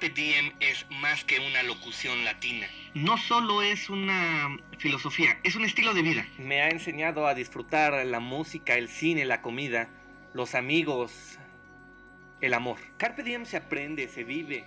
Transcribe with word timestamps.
Carpe 0.00 0.14
Diem 0.18 0.52
es 0.60 0.86
más 0.88 1.24
que 1.24 1.40
una 1.40 1.62
locución 1.62 2.24
latina. 2.24 2.66
No 2.94 3.18
solo 3.18 3.60
es 3.60 3.90
una 3.90 4.56
filosofía, 4.78 5.38
es 5.44 5.56
un 5.56 5.66
estilo 5.66 5.92
de 5.92 6.00
vida. 6.00 6.26
Me 6.38 6.62
ha 6.62 6.70
enseñado 6.70 7.26
a 7.26 7.34
disfrutar 7.34 8.06
la 8.06 8.18
música, 8.18 8.76
el 8.76 8.88
cine, 8.88 9.26
la 9.26 9.42
comida, 9.42 9.90
los 10.32 10.54
amigos, 10.54 11.38
el 12.40 12.54
amor. 12.54 12.78
Carpe 12.96 13.22
Diem 13.22 13.44
se 13.44 13.58
aprende, 13.58 14.08
se 14.08 14.24
vive, 14.24 14.64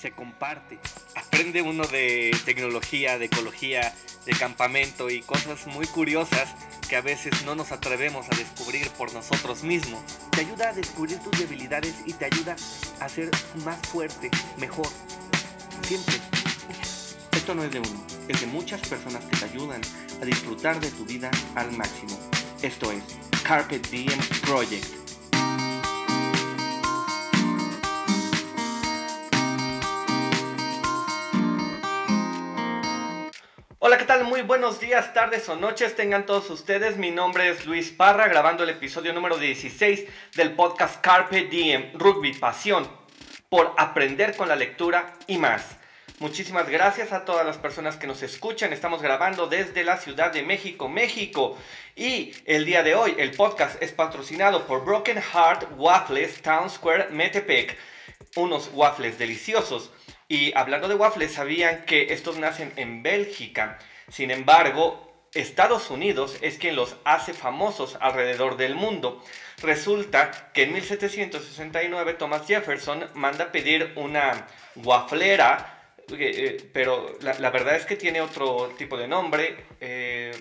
se 0.00 0.12
comparte. 0.12 0.78
Aprende 1.14 1.62
uno 1.62 1.86
de 1.86 2.36
tecnología, 2.44 3.18
de 3.18 3.26
ecología, 3.26 3.94
de 4.26 4.32
campamento 4.32 5.10
y 5.10 5.22
cosas 5.22 5.66
muy 5.66 5.86
curiosas 5.86 6.48
que 6.88 6.96
a 6.96 7.00
veces 7.00 7.44
no 7.44 7.54
nos 7.54 7.72
atrevemos 7.72 8.26
a 8.30 8.36
descubrir 8.36 8.88
por 8.90 9.12
nosotros 9.12 9.62
mismos. 9.62 10.02
Te 10.30 10.40
ayuda 10.42 10.70
a 10.70 10.72
descubrir 10.72 11.18
tus 11.18 11.38
debilidades 11.38 11.94
y 12.06 12.12
te 12.12 12.26
ayuda 12.26 12.56
a 13.00 13.08
ser 13.08 13.30
más 13.64 13.78
fuerte, 13.88 14.30
mejor. 14.58 14.88
Siempre. 15.82 16.16
Esto 17.32 17.54
no 17.54 17.64
es 17.64 17.72
de 17.72 17.80
uno, 17.80 18.06
es 18.28 18.40
de 18.40 18.46
muchas 18.46 18.80
personas 18.88 19.24
que 19.24 19.36
te 19.36 19.44
ayudan 19.44 19.80
a 20.22 20.24
disfrutar 20.24 20.80
de 20.80 20.90
tu 20.90 21.04
vida 21.04 21.30
al 21.54 21.72
máximo. 21.72 22.18
Esto 22.62 22.90
es 22.90 23.02
Carpet 23.42 23.86
Diem 23.90 24.18
Project. 24.46 25.03
Hola, 33.86 33.98
¿qué 33.98 34.06
tal? 34.06 34.24
Muy 34.24 34.40
buenos 34.40 34.80
días, 34.80 35.12
tardes 35.12 35.46
o 35.50 35.56
noches 35.56 35.94
tengan 35.94 36.24
todos 36.24 36.48
ustedes. 36.48 36.96
Mi 36.96 37.10
nombre 37.10 37.50
es 37.50 37.66
Luis 37.66 37.90
Parra, 37.90 38.28
grabando 38.28 38.64
el 38.64 38.70
episodio 38.70 39.12
número 39.12 39.36
16 39.36 40.06
del 40.36 40.52
podcast 40.52 41.02
Carpe 41.02 41.44
Diem, 41.44 41.92
Rugby 41.92 42.32
Pasión, 42.32 42.88
por 43.50 43.74
aprender 43.76 44.36
con 44.36 44.48
la 44.48 44.56
lectura 44.56 45.12
y 45.26 45.36
más. 45.36 45.76
Muchísimas 46.18 46.66
gracias 46.70 47.12
a 47.12 47.26
todas 47.26 47.44
las 47.44 47.58
personas 47.58 47.98
que 47.98 48.06
nos 48.06 48.22
escuchan. 48.22 48.72
Estamos 48.72 49.02
grabando 49.02 49.48
desde 49.48 49.84
la 49.84 49.98
Ciudad 49.98 50.32
de 50.32 50.42
México, 50.42 50.88
México. 50.88 51.58
Y 51.94 52.32
el 52.46 52.64
día 52.64 52.82
de 52.82 52.94
hoy 52.94 53.14
el 53.18 53.32
podcast 53.32 53.82
es 53.82 53.92
patrocinado 53.92 54.66
por 54.66 54.86
Broken 54.86 55.20
Heart 55.20 55.72
Waffles 55.76 56.40
Town 56.40 56.70
Square 56.70 57.10
Metepec. 57.10 57.76
Unos 58.34 58.70
waffles 58.72 59.18
deliciosos 59.18 59.90
y 60.28 60.56
hablando 60.56 60.88
de 60.88 60.94
waffles, 60.94 61.32
sabían 61.32 61.84
que 61.84 62.12
estos 62.12 62.38
nacen 62.38 62.72
en 62.76 63.02
Bélgica. 63.02 63.78
Sin 64.08 64.30
embargo, 64.30 65.12
Estados 65.34 65.90
Unidos 65.90 66.38
es 66.40 66.58
quien 66.58 66.76
los 66.76 66.96
hace 67.04 67.34
famosos 67.34 67.98
alrededor 68.00 68.56
del 68.56 68.74
mundo. 68.74 69.22
Resulta 69.62 70.50
que 70.52 70.62
en 70.62 70.72
1769 70.72 72.14
Thomas 72.14 72.46
Jefferson 72.46 73.08
manda 73.14 73.52
pedir 73.52 73.92
una 73.96 74.46
waflera, 74.76 75.94
eh, 76.08 76.14
eh, 76.18 76.70
pero 76.72 77.16
la, 77.20 77.50
verdad 77.50 77.76
es 77.76 77.84
que 77.84 77.96
tiene 77.96 78.20
otro 78.20 78.72
tipo 78.78 78.96
de 78.96 79.08
nombre. 79.08 79.66
Eh, 79.80 80.32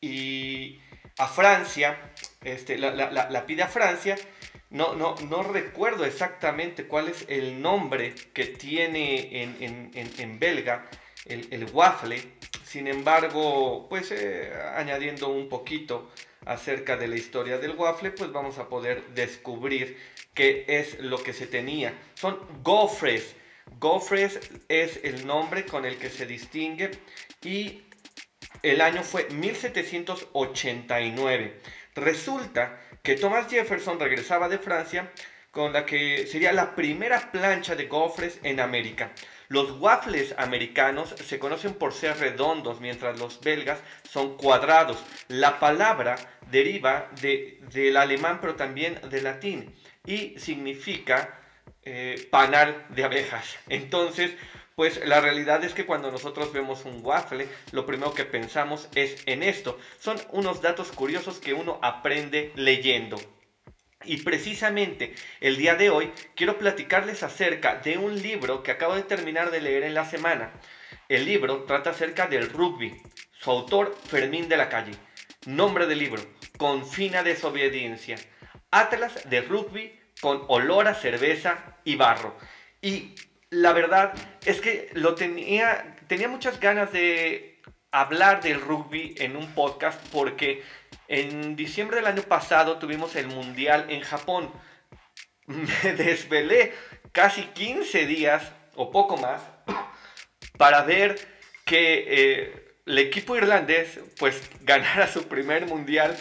y 0.00 0.80
a 1.18 1.28
Francia, 1.28 2.12
este, 2.42 2.78
la 2.78 3.44
pide 3.46 3.62
a 3.62 3.68
Francia 3.68 4.16
no, 4.70 4.94
no, 4.94 5.14
no 5.30 5.42
recuerdo 5.42 6.04
exactamente 6.04 6.86
cuál 6.86 7.08
es 7.08 7.24
el 7.28 7.62
nombre 7.62 8.14
que 8.34 8.44
tiene 8.44 9.42
en, 9.42 10.38
belga 10.38 10.84
el, 11.24 11.66
waffle. 11.72 12.20
Sin 12.64 12.86
embargo, 12.86 13.88
pues 13.88 14.10
eh, 14.10 14.52
añadiendo 14.76 15.28
un 15.28 15.48
poquito 15.48 16.10
acerca 16.44 16.98
de 16.98 17.08
la 17.08 17.16
historia 17.16 17.56
del 17.58 17.72
waffle, 17.72 18.10
pues 18.10 18.30
vamos 18.30 18.58
a 18.58 18.68
poder 18.68 19.06
descubrir 19.14 19.96
qué 20.34 20.66
es 20.68 21.00
lo 21.00 21.22
que 21.22 21.32
se 21.32 21.46
tenía. 21.46 21.94
Son 22.14 22.38
gofres. 22.62 23.36
Gofres 23.78 24.38
es 24.68 25.00
el 25.02 25.26
nombre 25.26 25.64
con 25.64 25.86
el 25.86 25.96
que 25.98 26.10
se 26.10 26.26
distingue 26.26 26.90
y 27.42 27.84
el 28.62 28.82
año 28.82 29.02
fue 29.02 29.28
1789. 29.30 31.60
Resulta 31.94 32.78
que 33.08 33.16
Thomas 33.16 33.48
Jefferson 33.48 33.98
regresaba 33.98 34.50
de 34.50 34.58
Francia 34.58 35.10
con 35.50 35.72
la 35.72 35.86
que 35.86 36.26
sería 36.26 36.52
la 36.52 36.76
primera 36.76 37.32
plancha 37.32 37.74
de 37.74 37.86
gofres 37.86 38.38
en 38.42 38.60
América. 38.60 39.12
Los 39.48 39.70
waffles 39.80 40.34
americanos 40.36 41.14
se 41.24 41.38
conocen 41.38 41.72
por 41.72 41.94
ser 41.94 42.18
redondos, 42.18 42.82
mientras 42.82 43.18
los 43.18 43.40
belgas 43.40 43.78
son 44.06 44.36
cuadrados. 44.36 45.02
La 45.28 45.58
palabra 45.58 46.16
deriva 46.50 47.10
del 47.22 47.96
alemán, 47.96 48.40
pero 48.42 48.56
también 48.56 49.00
del 49.08 49.24
latín, 49.24 49.74
y 50.04 50.38
significa 50.38 51.40
eh, 51.84 52.28
panal 52.30 52.84
de 52.90 53.04
abejas. 53.04 53.56
Entonces, 53.70 54.32
pues 54.78 55.04
la 55.04 55.20
realidad 55.20 55.64
es 55.64 55.74
que 55.74 55.86
cuando 55.86 56.12
nosotros 56.12 56.52
vemos 56.52 56.84
un 56.84 57.00
waffle, 57.04 57.48
lo 57.72 57.84
primero 57.84 58.14
que 58.14 58.24
pensamos 58.24 58.88
es 58.94 59.24
en 59.26 59.42
esto. 59.42 59.76
Son 59.98 60.16
unos 60.30 60.62
datos 60.62 60.92
curiosos 60.92 61.40
que 61.40 61.52
uno 61.52 61.80
aprende 61.82 62.52
leyendo. 62.54 63.16
Y 64.04 64.18
precisamente 64.18 65.16
el 65.40 65.56
día 65.56 65.74
de 65.74 65.90
hoy 65.90 66.12
quiero 66.36 66.58
platicarles 66.58 67.24
acerca 67.24 67.74
de 67.74 67.98
un 67.98 68.22
libro 68.22 68.62
que 68.62 68.70
acabo 68.70 68.94
de 68.94 69.02
terminar 69.02 69.50
de 69.50 69.62
leer 69.62 69.82
en 69.82 69.94
la 69.94 70.04
semana. 70.04 70.52
El 71.08 71.24
libro 71.24 71.64
trata 71.64 71.90
acerca 71.90 72.28
del 72.28 72.48
rugby. 72.48 73.02
Su 73.32 73.50
autor, 73.50 73.98
Fermín 74.06 74.48
de 74.48 74.58
la 74.58 74.68
Calle. 74.68 74.92
Nombre 75.44 75.88
del 75.88 75.98
libro, 75.98 76.22
Con 76.56 76.88
fina 76.88 77.24
desobediencia. 77.24 78.16
Atlas 78.70 79.28
de 79.28 79.40
rugby 79.40 79.98
con 80.20 80.44
olor 80.46 80.86
a 80.86 80.94
cerveza 80.94 81.78
y 81.82 81.96
barro. 81.96 82.36
Y 82.80 83.16
la 83.50 83.72
verdad 83.72 84.12
es 84.44 84.60
que 84.60 84.90
lo 84.94 85.14
tenía, 85.14 85.96
tenía 86.06 86.28
muchas 86.28 86.60
ganas 86.60 86.92
de 86.92 87.60
hablar 87.90 88.42
del 88.42 88.60
rugby 88.60 89.14
en 89.18 89.36
un 89.36 89.54
podcast 89.54 90.00
porque 90.12 90.62
en 91.08 91.56
diciembre 91.56 91.96
del 91.96 92.06
año 92.06 92.22
pasado 92.22 92.78
tuvimos 92.78 93.16
el 93.16 93.28
mundial 93.28 93.86
en 93.88 94.02
Japón. 94.02 94.50
Me 95.46 95.92
desvelé 95.96 96.74
casi 97.12 97.42
15 97.42 98.06
días 98.06 98.52
o 98.74 98.90
poco 98.90 99.16
más 99.16 99.40
para 100.58 100.82
ver 100.82 101.18
que 101.64 102.04
eh, 102.06 102.74
el 102.84 102.98
equipo 102.98 103.36
irlandés 103.36 104.00
pues 104.18 104.42
ganara 104.60 105.06
su 105.06 105.26
primer 105.28 105.66
mundial. 105.66 106.16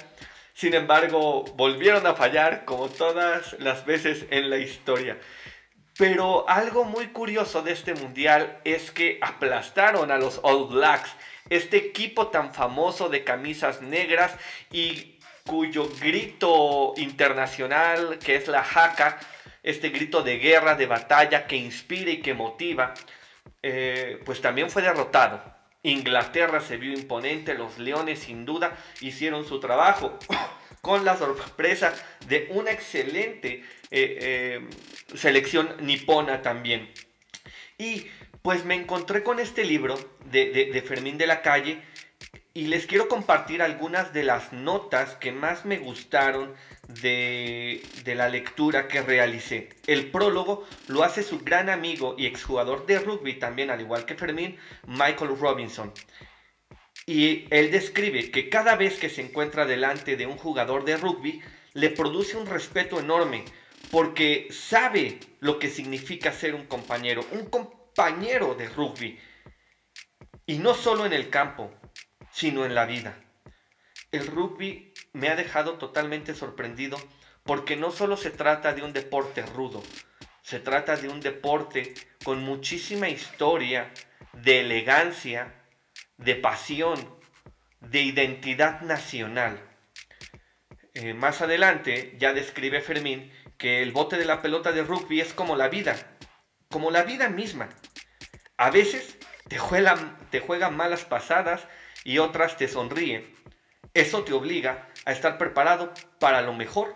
Sin 0.53 0.73
embargo, 0.73 1.43
volvieron 1.55 2.07
a 2.07 2.15
fallar 2.15 2.65
como 2.65 2.89
todas 2.89 3.53
las 3.59 3.85
veces 3.85 4.25
en 4.31 4.49
la 4.49 4.57
historia. 4.57 5.19
Pero 5.97 6.47
algo 6.47 6.83
muy 6.83 7.07
curioso 7.07 7.63
de 7.63 7.71
este 7.71 7.95
mundial 7.95 8.59
es 8.63 8.91
que 8.91 9.17
aplastaron 9.21 10.11
a 10.11 10.17
los 10.17 10.39
All 10.43 10.67
Blacks, 10.67 11.09
este 11.49 11.77
equipo 11.77 12.27
tan 12.27 12.53
famoso 12.53 13.09
de 13.09 13.23
camisas 13.23 13.81
negras 13.81 14.31
y 14.71 15.17
cuyo 15.43 15.89
grito 15.99 16.93
internacional, 16.97 18.19
que 18.19 18.35
es 18.35 18.47
la 18.47 18.63
jaca, 18.63 19.17
este 19.63 19.89
grito 19.89 20.21
de 20.21 20.37
guerra, 20.37 20.75
de 20.75 20.85
batalla 20.85 21.47
que 21.47 21.55
inspira 21.55 22.11
y 22.11 22.21
que 22.21 22.35
motiva, 22.35 22.93
eh, 23.63 24.21
pues 24.23 24.39
también 24.39 24.69
fue 24.69 24.83
derrotado. 24.83 25.41
Inglaterra 25.81 26.59
se 26.61 26.77
vio 26.77 26.93
imponente, 26.93 27.55
los 27.55 27.79
Leones 27.79 28.19
sin 28.19 28.45
duda 28.45 28.77
hicieron 29.01 29.47
su 29.47 29.59
trabajo 29.59 30.19
con 30.81 31.05
la 31.05 31.17
sorpresa 31.17 31.93
de 32.27 32.49
una 32.51 32.71
excelente 32.71 33.63
eh, 33.91 34.17
eh, 34.21 34.67
selección 35.15 35.75
nipona 35.81 36.41
también. 36.41 36.89
Y 37.77 38.05
pues 38.41 38.65
me 38.65 38.75
encontré 38.75 39.23
con 39.23 39.39
este 39.39 39.63
libro 39.63 39.97
de, 40.25 40.83
Fermín 40.85 41.17
de 41.17 41.27
la 41.27 41.41
Calle 41.41 41.81
y 42.53 42.67
les 42.67 42.87
quiero 42.87 43.07
compartir 43.07 43.61
algunas 43.61 44.13
de 44.13 44.23
las 44.23 44.51
notas 44.51 45.15
que 45.15 45.31
más 45.31 45.65
me 45.65 45.77
gustaron 45.77 46.55
de, 47.01 47.83
de, 48.03 48.15
la 48.15 48.29
lectura 48.29 48.87
que 48.87 49.01
realicé. 49.01 49.69
El 49.85 50.09
prólogo 50.09 50.65
lo 50.87 51.03
hace 51.03 51.23
su 51.23 51.39
gran 51.39 51.69
amigo 51.69 52.15
y 52.17 52.25
exjugador 52.25 52.85
de 52.85 52.99
rugby 52.99 53.35
también, 53.35 53.69
al 53.69 53.81
igual 53.81 54.05
que 54.05 54.15
Fermín, 54.15 54.57
Michael 54.87 55.37
Robinson. 55.37 55.93
Y 57.05 57.45
él 57.51 57.71
describe 57.71 58.31
que 58.31 58.49
cada 58.49 58.75
vez 58.75 58.99
que 58.99 59.09
se 59.09 59.21
encuentra 59.21 59.65
delante 59.65 60.17
de 60.17 60.25
un 60.25 60.37
jugador 60.37 60.83
de 60.83 60.97
rugby, 60.97 61.41
le 61.73 61.89
produce 61.89 62.35
un 62.35 62.47
respeto 62.47 62.99
enorme, 62.99 63.45
porque 63.91 64.47
sabe 64.51 65.19
lo 65.39 65.59
que 65.59 65.69
significa 65.69 66.31
ser 66.31 66.55
un 66.55 66.65
compañero, 66.65 67.25
un 67.31 67.45
compañero 67.49 68.55
de 68.55 68.69
rugby. 68.69 69.19
Y 70.45 70.57
no 70.59 70.73
solo 70.73 71.05
en 71.05 71.13
el 71.13 71.29
campo, 71.29 71.73
sino 72.31 72.65
en 72.65 72.75
la 72.75 72.85
vida. 72.85 73.17
El 74.11 74.27
rugby 74.27 74.93
me 75.13 75.29
ha 75.29 75.35
dejado 75.35 75.77
totalmente 75.77 76.35
sorprendido 76.35 76.97
porque 77.43 77.75
no 77.75 77.91
solo 77.91 78.17
se 78.17 78.29
trata 78.29 78.73
de 78.73 78.83
un 78.83 78.93
deporte 78.93 79.41
rudo, 79.45 79.83
se 80.41 80.59
trata 80.59 80.95
de 80.95 81.09
un 81.09 81.19
deporte 81.19 81.93
con 82.23 82.43
muchísima 82.43 83.09
historia, 83.09 83.91
de 84.33 84.61
elegancia, 84.61 85.55
de 86.17 86.35
pasión, 86.35 87.17
de 87.81 88.01
identidad 88.01 88.81
nacional. 88.81 89.59
Eh, 90.93 91.13
más 91.13 91.41
adelante 91.41 92.15
ya 92.19 92.33
describe 92.33 92.81
Fermín 92.81 93.31
que 93.57 93.81
el 93.81 93.91
bote 93.91 94.17
de 94.17 94.25
la 94.25 94.41
pelota 94.41 94.71
de 94.71 94.83
rugby 94.83 95.21
es 95.21 95.33
como 95.33 95.55
la 95.55 95.69
vida. 95.69 95.95
como 96.69 96.91
la 96.91 97.03
vida 97.03 97.29
misma. 97.29 97.69
A 98.57 98.71
veces 98.71 99.17
te 99.47 99.57
juegan, 99.57 100.75
malas 100.75 101.05
pasadas 101.05 101.67
y 102.03 102.17
otras 102.17 102.57
te 102.57 102.67
sonríen. 102.67 103.33
Eso 103.93 104.23
te 104.23 104.33
obliga 104.33 104.89
a 105.05 105.11
estar 105.11 105.37
preparado 105.37 105.93
para 106.19 106.41
lo 106.41 106.53
mejor 106.53 106.93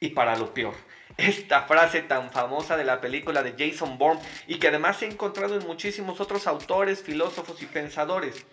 y 0.00 0.08
para 0.08 0.36
lo 0.36 0.52
peor. 0.52 0.74
Esta 1.16 1.62
frase 1.62 2.02
tan 2.02 2.30
famosa 2.30 2.76
de 2.76 2.84
la 2.84 3.00
película 3.00 3.42
de 3.42 3.54
Jason 3.56 3.96
Bourne 3.96 4.20
y 4.46 4.58
que 4.58 4.68
además 4.68 4.98
se 4.98 5.06
ha 5.06 5.08
encontrado 5.08 5.56
en 5.56 5.66
muchísimos 5.66 6.20
otros 6.20 6.46
autores, 6.46 7.02
filósofos 7.02 7.62
y 7.62 7.66
pensadores. 7.66 8.44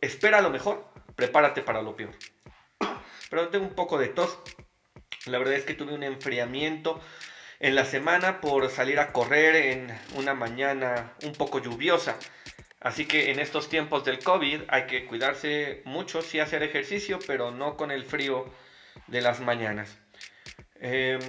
Espera 0.00 0.40
lo 0.40 0.50
mejor, 0.50 0.92
prepárate 1.16 1.62
para 1.62 1.82
lo 1.82 1.96
peor. 1.96 2.14
Pero 3.30 3.48
tengo 3.48 3.66
un 3.66 3.74
poco 3.74 3.98
de 3.98 4.08
tos. 4.08 4.38
La 5.26 5.38
verdad 5.38 5.54
es 5.54 5.64
que 5.64 5.74
tuve 5.74 5.92
un 5.92 6.02
enfriamiento 6.02 7.00
en 7.60 7.76
la 7.76 7.84
semana 7.84 8.40
por 8.40 8.68
salir 8.70 8.98
a 8.98 9.12
correr 9.12 9.54
en 9.54 9.96
una 10.16 10.34
mañana 10.34 11.12
un 11.22 11.32
poco 11.32 11.60
lluviosa. 11.60 12.18
Así 12.80 13.06
que 13.06 13.30
en 13.30 13.38
estos 13.38 13.68
tiempos 13.68 14.04
del 14.04 14.18
COVID 14.18 14.62
hay 14.66 14.86
que 14.86 15.06
cuidarse 15.06 15.82
mucho, 15.84 16.22
sí 16.22 16.40
hacer 16.40 16.64
ejercicio, 16.64 17.20
pero 17.24 17.52
no 17.52 17.76
con 17.76 17.92
el 17.92 18.04
frío 18.04 18.52
de 19.06 19.20
las 19.20 19.38
mañanas. 19.38 19.96
Em, 20.80 21.20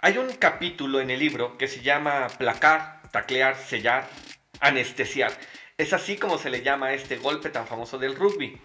hay 0.00 0.18
un 0.18 0.32
capítulo 0.32 1.00
en 1.00 1.10
el 1.10 1.20
libro 1.20 1.56
que 1.56 1.68
se 1.68 1.82
llama 1.82 2.26
placar, 2.36 3.02
taclear, 3.12 3.56
sellar, 3.56 4.08
anestesiar. 4.58 5.30
Es 5.78 5.92
así 5.92 6.16
como 6.16 6.38
se 6.38 6.50
le 6.50 6.62
llama 6.62 6.92
este 6.94 7.16
golpe 7.16 7.50
tan 7.50 7.68
famoso 7.68 7.96
del 7.96 8.16
rugby. 8.16 8.60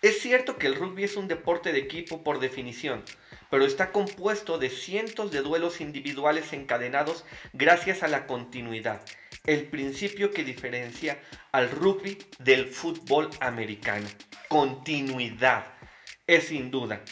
Es 0.00 0.20
cierto 0.20 0.56
que 0.56 0.66
el 0.66 0.76
rugby 0.76 1.04
es 1.04 1.16
un 1.16 1.28
deporte 1.28 1.72
de 1.72 1.80
equipo 1.80 2.24
por 2.24 2.40
definición, 2.40 3.04
pero 3.50 3.64
está 3.64 3.92
compuesto 3.92 4.58
de 4.58 4.70
cientos 4.70 5.30
de 5.30 5.40
duelos 5.40 5.80
individuales 5.80 6.52
encadenados 6.52 7.24
gracias 7.52 8.02
a 8.02 8.08
la 8.08 8.26
continuidad, 8.26 9.02
el 9.46 9.66
principio 9.66 10.30
que 10.30 10.44
diferencia 10.44 11.20
al 11.52 11.70
rugby 11.70 12.18
del 12.38 12.66
fútbol 12.66 13.30
americano. 13.40 14.08
Continuidad, 14.48 15.66
es 16.26 16.48
sin 16.48 16.70
duda. 16.70 17.02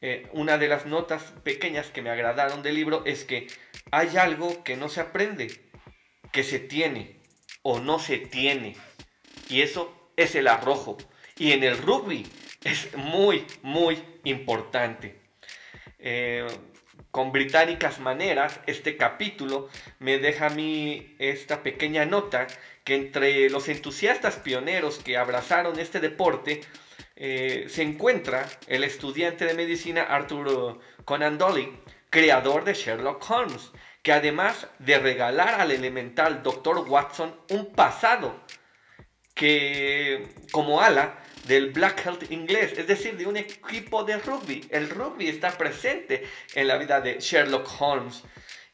Eh, 0.00 0.28
una 0.32 0.56
de 0.56 0.68
las 0.68 0.86
notas 0.86 1.22
pequeñas 1.42 1.88
que 1.88 2.00
me 2.00 2.10
agradaron 2.10 2.62
del 2.62 2.76
libro 2.76 3.04
es 3.04 3.24
que 3.24 3.48
hay 3.90 4.16
algo 4.16 4.64
que 4.64 4.76
no 4.76 4.88
se 4.88 5.00
aprende, 5.00 5.70
que 6.32 6.42
se 6.42 6.58
tiene 6.58 7.20
o 7.62 7.80
no 7.80 7.98
se 7.98 8.18
tiene. 8.18 8.76
Y 9.48 9.62
eso 9.62 10.12
es 10.16 10.34
el 10.34 10.48
arrojo. 10.48 10.96
Y 11.36 11.52
en 11.52 11.64
el 11.64 11.76
rugby 11.76 12.26
es 12.64 12.94
muy, 12.96 13.44
muy 13.62 14.02
importante. 14.24 15.19
Eh, 16.00 16.46
con 17.10 17.32
británicas 17.32 17.98
maneras, 17.98 18.60
este 18.66 18.96
capítulo 18.96 19.68
me 19.98 20.18
deja 20.18 20.46
a 20.46 20.50
mí 20.50 21.16
esta 21.18 21.62
pequeña 21.62 22.04
nota 22.04 22.46
que 22.84 22.94
entre 22.94 23.50
los 23.50 23.68
entusiastas 23.68 24.36
pioneros 24.36 24.98
que 24.98 25.16
abrazaron 25.16 25.78
este 25.78 26.00
deporte, 26.00 26.60
eh, 27.16 27.66
se 27.68 27.82
encuentra 27.82 28.46
el 28.66 28.84
estudiante 28.84 29.44
de 29.44 29.54
medicina 29.54 30.02
Arthur 30.02 30.80
Conan 31.04 31.36
Doyle, 31.36 31.80
creador 32.08 32.64
de 32.64 32.74
Sherlock 32.74 33.28
Holmes, 33.28 33.72
que 34.02 34.12
además 34.12 34.68
de 34.78 34.98
regalar 34.98 35.60
al 35.60 35.72
elemental 35.72 36.42
Dr. 36.42 36.88
Watson 36.88 37.34
un 37.50 37.72
pasado 37.72 38.40
que 39.34 40.28
como 40.52 40.80
ala 40.80 41.18
del 41.46 41.70
Black 41.70 42.04
Health 42.04 42.30
inglés, 42.30 42.74
es 42.76 42.86
decir, 42.86 43.16
de 43.16 43.26
un 43.26 43.36
equipo 43.36 44.04
de 44.04 44.18
rugby. 44.18 44.64
El 44.70 44.90
rugby 44.90 45.28
está 45.28 45.56
presente 45.56 46.26
en 46.54 46.68
la 46.68 46.78
vida 46.78 47.00
de 47.00 47.18
Sherlock 47.18 47.68
Holmes. 47.80 48.22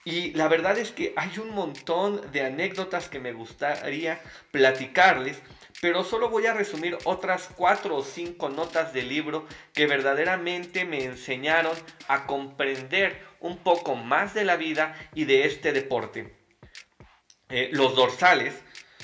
Y 0.04 0.32
la 0.34 0.46
verdad 0.46 0.78
es 0.78 0.92
que 0.92 1.12
hay 1.16 1.38
un 1.38 1.50
montón 1.50 2.30
de 2.30 2.42
anécdotas 2.42 3.08
que 3.08 3.18
me 3.18 3.32
gustaría 3.32 4.20
platicarles 4.52 5.40
pero 5.80 6.04
solo 6.04 6.30
voy 6.30 6.46
a 6.46 6.54
resumir 6.54 6.96
otras 7.04 7.50
cuatro 7.54 7.96
o 7.96 8.02
cinco 8.02 8.48
notas 8.48 8.92
del 8.92 9.08
libro 9.08 9.46
que 9.74 9.86
verdaderamente 9.86 10.84
me 10.84 11.04
enseñaron 11.04 11.76
a 12.08 12.26
comprender 12.26 13.20
un 13.40 13.58
poco 13.58 13.94
más 13.94 14.32
de 14.32 14.44
la 14.44 14.56
vida 14.56 14.96
y 15.14 15.24
de 15.24 15.44
este 15.44 15.72
deporte. 15.72 16.34
Eh, 17.50 17.68
los 17.72 17.94
dorsales, 17.94 18.54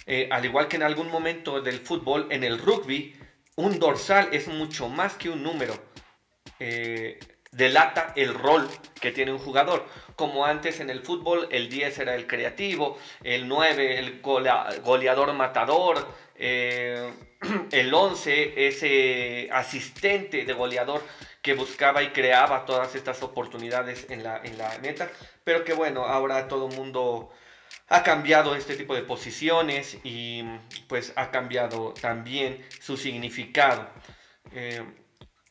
eh, 0.07 0.29
al 0.31 0.45
igual 0.45 0.69
que 0.69 0.77
en 0.77 0.83
algún 0.83 1.11
momento 1.11 1.61
del 1.61 1.79
fútbol, 1.79 2.27
en 2.31 2.43
el 2.43 2.59
rugby, 2.59 3.15
un 3.57 3.79
dorsal 3.79 4.29
es 4.33 4.49
mucho 4.49 4.89
más 4.89 5.15
que 5.15 5.29
un 5.29 5.43
número. 5.43 5.75
Eh, 6.59 7.19
delata 7.51 8.13
el 8.17 8.35
rol 8.35 8.69
que 9.01 9.13
tiene 9.13 9.33
un 9.33 9.39
jugador. 9.39 9.87
Como 10.17 10.47
antes 10.47 10.81
en 10.81 10.91
el 10.91 11.01
fútbol, 11.01 11.49
el 11.51 11.69
10 11.69 11.99
era 11.99 12.15
el 12.15 12.27
creativo, 12.27 12.99
el 13.23 13.47
9 13.47 13.99
el 13.99 14.21
goleador 14.21 15.33
matador, 15.35 16.07
eh, 16.37 17.13
el 17.73 17.93
11 17.93 18.67
ese 18.67 19.49
asistente 19.53 20.45
de 20.45 20.53
goleador 20.53 21.03
que 21.43 21.55
buscaba 21.55 22.03
y 22.03 22.09
creaba 22.09 22.65
todas 22.65 22.95
estas 22.95 23.23
oportunidades 23.23 24.07
en 24.11 24.23
la, 24.23 24.41
en 24.43 24.57
la 24.57 24.79
meta. 24.79 25.11
Pero 25.45 25.65
que 25.65 25.75
bueno, 25.75 26.05
ahora 26.05 26.49
todo 26.49 26.69
el 26.69 26.77
mundo 26.77 27.31
ha 27.93 28.03
cambiado 28.03 28.57
este 28.57 28.75
tipo 28.75 28.95
de 28.95 29.03
posiciones 29.03 29.99
y 30.03 30.43
pues 30.89 31.13
ha 31.15 31.31
cambiado 31.31 31.93
también 31.93 32.65
su 32.81 32.97
significado. 32.97 33.87
Eh, 34.53 34.83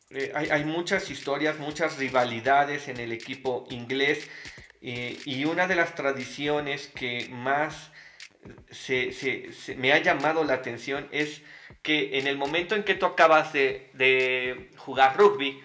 eh, 0.10 0.32
hay, 0.34 0.66
muchas 0.66 1.12
historias, 1.12 1.60
muchas 1.60 1.98
rivalidades 1.98 2.88
en 2.88 3.00
el 3.00 3.12
equipo 3.12 3.66
inglés 3.70 4.28
y 4.82 5.46
una 5.46 5.68
de 5.68 5.76
las 5.76 5.94
tradiciones 5.94 6.88
que 6.88 7.30
más 7.30 7.92
se, 8.72 9.14
me 9.78 9.94
ha 9.94 10.00
llamado 10.00 10.44
la 10.44 10.56
atención 10.56 11.08
es 11.12 11.44
que 11.84 12.18
en 12.18 12.26
el 12.26 12.38
momento 12.38 12.76
en 12.76 12.84
que 12.84 12.96
tú 12.96 13.06
acabas 13.06 13.54
de, 13.54 14.72
jugar 14.78 15.16
rugby, 15.16 15.62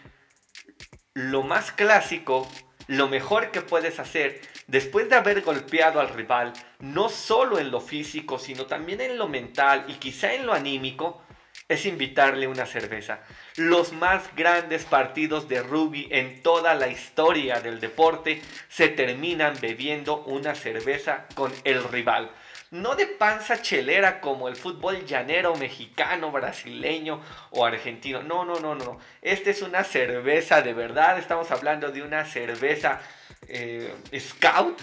lo 1.14 1.42
más 1.42 1.72
clásico, 1.72 2.46
lo 2.86 3.08
mejor 3.08 3.50
que 3.50 3.62
puedes 3.62 3.98
hacer 3.98 4.42
después 4.66 5.08
de 5.08 5.16
haber 5.16 5.42
golpeado 5.42 6.00
al 6.00 6.08
rival, 6.08 6.52
no 6.80 7.08
solo 7.08 7.58
en 7.58 7.70
lo 7.70 7.80
físico, 7.80 8.38
sino 8.38 8.66
también 8.66 9.00
en 9.00 9.18
lo 9.18 9.28
mental 9.28 9.84
y 9.88 9.94
quizá 9.94 10.34
en 10.34 10.46
lo 10.46 10.52
anímico, 10.52 11.22
es 11.68 11.84
invitarle 11.84 12.46
una 12.46 12.66
cerveza. 12.66 13.20
Los 13.56 13.92
más 13.92 14.34
grandes 14.36 14.84
partidos 14.84 15.48
de 15.48 15.62
rugby 15.62 16.06
en 16.10 16.42
toda 16.42 16.74
la 16.74 16.88
historia 16.88 17.60
del 17.60 17.80
deporte 17.80 18.40
se 18.68 18.88
terminan 18.88 19.54
bebiendo 19.60 20.22
una 20.24 20.54
cerveza 20.54 21.26
con 21.34 21.52
el 21.64 21.82
rival 21.82 22.30
no 22.70 22.96
de 22.96 23.06
panza 23.06 23.62
chelera 23.62 24.20
como 24.20 24.48
el 24.48 24.56
fútbol 24.56 25.04
llanero 25.06 25.54
mexicano, 25.54 26.32
brasileño 26.32 27.20
o 27.50 27.64
argentino. 27.64 28.22
No, 28.22 28.44
no, 28.44 28.58
no, 28.58 28.74
no. 28.74 28.98
Esta 29.22 29.50
es 29.50 29.62
una 29.62 29.84
cerveza 29.84 30.62
de 30.62 30.74
verdad. 30.74 31.18
Estamos 31.18 31.50
hablando 31.50 31.92
de 31.92 32.02
una 32.02 32.24
cerveza 32.24 33.00
eh, 33.48 33.94
Scout 34.18 34.80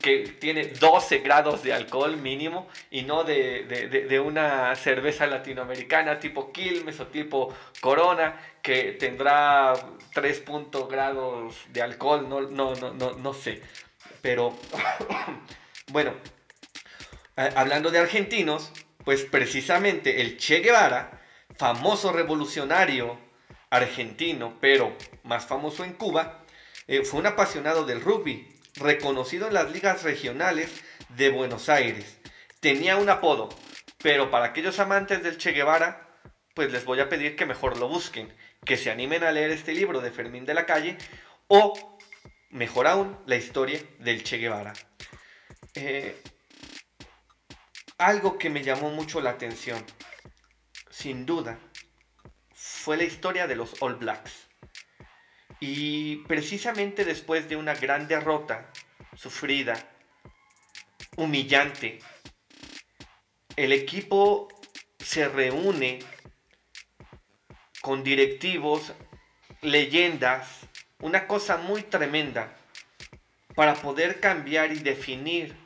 que 0.00 0.36
tiene 0.40 0.66
12 0.66 1.18
grados 1.18 1.62
de 1.62 1.72
alcohol 1.72 2.16
mínimo 2.16 2.68
y 2.90 3.02
no 3.02 3.24
de, 3.24 4.20
una 4.24 4.74
cerveza 4.74 5.26
latinoamericana 5.26 6.18
tipo 6.18 6.52
Quilmes 6.52 6.98
o 7.00 7.08
tipo 7.08 7.54
Corona 7.80 8.40
que 8.62 8.92
tendrá 8.92 9.74
3 10.14 10.44
grados 10.88 11.56
de 11.72 11.82
alcohol, 11.82 12.28
no, 12.28 12.40
no, 12.40 12.74
no, 12.74 12.92
no, 12.94 13.12
no 13.12 13.34
sé. 13.34 13.62
Pero 14.22 14.56
bueno, 15.92 16.14
hablando 17.36 17.90
de 17.90 17.98
argentinos, 17.98 18.72
pues 19.04 19.24
precisamente 19.24 20.20
el 20.20 20.36
Che 20.38 20.60
Guevara, 20.60 21.20
famoso 21.56 22.12
revolucionario 22.12 23.18
argentino, 23.70 24.54
pero 24.60 24.96
más 25.24 25.46
famoso 25.46 25.84
en 25.84 25.92
Cuba, 25.92 26.45
eh, 26.86 27.04
fue 27.04 27.20
un 27.20 27.26
apasionado 27.26 27.84
del 27.84 28.00
rugby, 28.00 28.48
reconocido 28.76 29.48
en 29.48 29.54
las 29.54 29.70
ligas 29.70 30.02
regionales 30.02 30.70
de 31.10 31.30
Buenos 31.30 31.68
Aires. 31.68 32.18
Tenía 32.60 32.96
un 32.96 33.08
apodo, 33.08 33.48
pero 34.02 34.30
para 34.30 34.46
aquellos 34.46 34.78
amantes 34.78 35.22
del 35.22 35.38
Che 35.38 35.52
Guevara, 35.52 36.08
pues 36.54 36.72
les 36.72 36.84
voy 36.84 37.00
a 37.00 37.08
pedir 37.08 37.36
que 37.36 37.46
mejor 37.46 37.78
lo 37.78 37.88
busquen, 37.88 38.32
que 38.64 38.76
se 38.76 38.90
animen 38.90 39.24
a 39.24 39.32
leer 39.32 39.50
este 39.50 39.72
libro 39.72 40.00
de 40.00 40.10
Fermín 40.10 40.44
de 40.44 40.54
la 40.54 40.66
Calle 40.66 40.96
o, 41.48 41.98
mejor 42.50 42.86
aún, 42.86 43.18
la 43.26 43.36
historia 43.36 43.80
del 43.98 44.22
Che 44.22 44.38
Guevara. 44.38 44.72
Eh, 45.74 46.20
algo 47.98 48.38
que 48.38 48.50
me 48.50 48.62
llamó 48.62 48.90
mucho 48.90 49.20
la 49.20 49.30
atención, 49.30 49.84
sin 50.90 51.26
duda, 51.26 51.58
fue 52.54 52.96
la 52.96 53.04
historia 53.04 53.46
de 53.46 53.56
los 53.56 53.80
All 53.80 53.96
Blacks. 53.96 54.45
Y 55.60 56.16
precisamente 56.28 57.04
después 57.04 57.48
de 57.48 57.56
una 57.56 57.74
gran 57.74 58.08
derrota, 58.08 58.70
sufrida, 59.16 59.74
humillante, 61.16 61.98
el 63.56 63.72
equipo 63.72 64.48
se 64.98 65.28
reúne 65.28 66.00
con 67.80 68.04
directivos, 68.04 68.92
leyendas, 69.62 70.66
una 71.00 71.26
cosa 71.26 71.56
muy 71.56 71.82
tremenda. 71.82 72.52
para 73.54 73.74
poder 73.74 74.20
cambiar 74.20 74.70
y 74.70 74.80
definir 74.80 75.56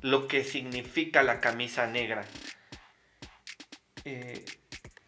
lo 0.00 0.26
que 0.26 0.44
significa 0.44 1.22
la 1.22 1.40
camisa 1.40 1.86
negra. 1.86 2.24
Eh, 4.06 4.46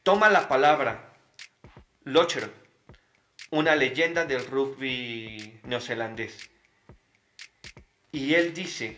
toma 0.03 0.29
la 0.29 0.47
palabra 0.47 1.15
Locher, 2.05 2.53
una 3.51 3.75
leyenda 3.75 4.25
del 4.25 4.47
rugby 4.47 5.61
neozelandés. 5.65 6.51
Y 8.13 8.35
él 8.35 8.55
dice 8.55 8.97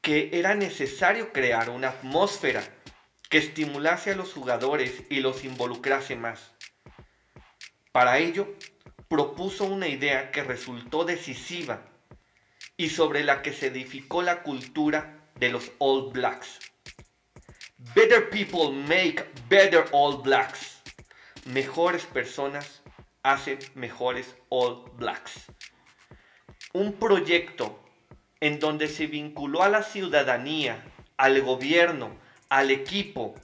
que 0.00 0.30
era 0.32 0.54
necesario 0.54 1.32
crear 1.32 1.70
una 1.70 1.90
atmósfera 1.90 2.62
que 3.28 3.38
estimulase 3.38 4.10
a 4.10 4.16
los 4.16 4.32
jugadores 4.32 5.04
y 5.10 5.20
los 5.20 5.44
involucrase 5.44 6.16
más. 6.16 6.52
Para 7.92 8.18
ello, 8.18 8.54
propuso 9.08 9.64
una 9.64 9.88
idea 9.88 10.30
que 10.30 10.42
resultó 10.42 11.04
decisiva 11.04 11.82
y 12.76 12.88
sobre 12.88 13.22
la 13.22 13.42
que 13.42 13.52
se 13.52 13.66
edificó 13.68 14.22
la 14.22 14.42
cultura 14.42 15.30
de 15.36 15.50
los 15.50 15.72
All 15.78 16.10
Blacks. 16.10 16.58
Better 17.94 18.30
people 18.30 18.70
make 18.72 19.24
better 19.48 19.84
All 19.92 20.22
Blacks. 20.22 20.81
Mejores 21.46 22.06
personas 22.06 22.82
hacen 23.24 23.58
mejores 23.74 24.36
All 24.48 24.84
Blacks. 24.96 25.46
Un 26.72 26.92
proyecto 26.92 27.82
en 28.40 28.60
donde 28.60 28.86
se 28.86 29.08
vinculó 29.08 29.64
a 29.64 29.68
la 29.68 29.82
ciudadanía, 29.82 30.84
al 31.16 31.42
gobierno, 31.42 32.16
al 32.48 32.70
equipo, 32.70 33.34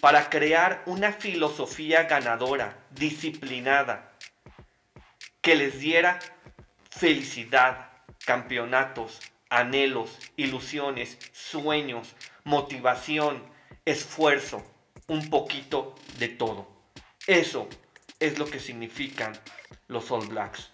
para 0.00 0.30
crear 0.30 0.82
una 0.86 1.12
filosofía 1.12 2.04
ganadora, 2.04 2.78
disciplinada, 2.90 4.12
que 5.40 5.56
les 5.56 5.80
diera 5.80 6.20
felicidad, 6.88 7.90
campeonatos, 8.24 9.20
anhelos, 9.50 10.18
ilusiones, 10.36 11.18
sueños, 11.32 12.14
motivación, 12.44 13.42
esfuerzo, 13.84 14.64
un 15.08 15.30
poquito 15.30 15.96
de 16.18 16.28
todo. 16.28 16.71
Eso 17.26 17.68
es 18.20 18.38
lo 18.38 18.46
que 18.46 18.60
significan 18.60 19.32
los 19.88 20.10
All 20.10 20.26
Blacks. 20.26 20.70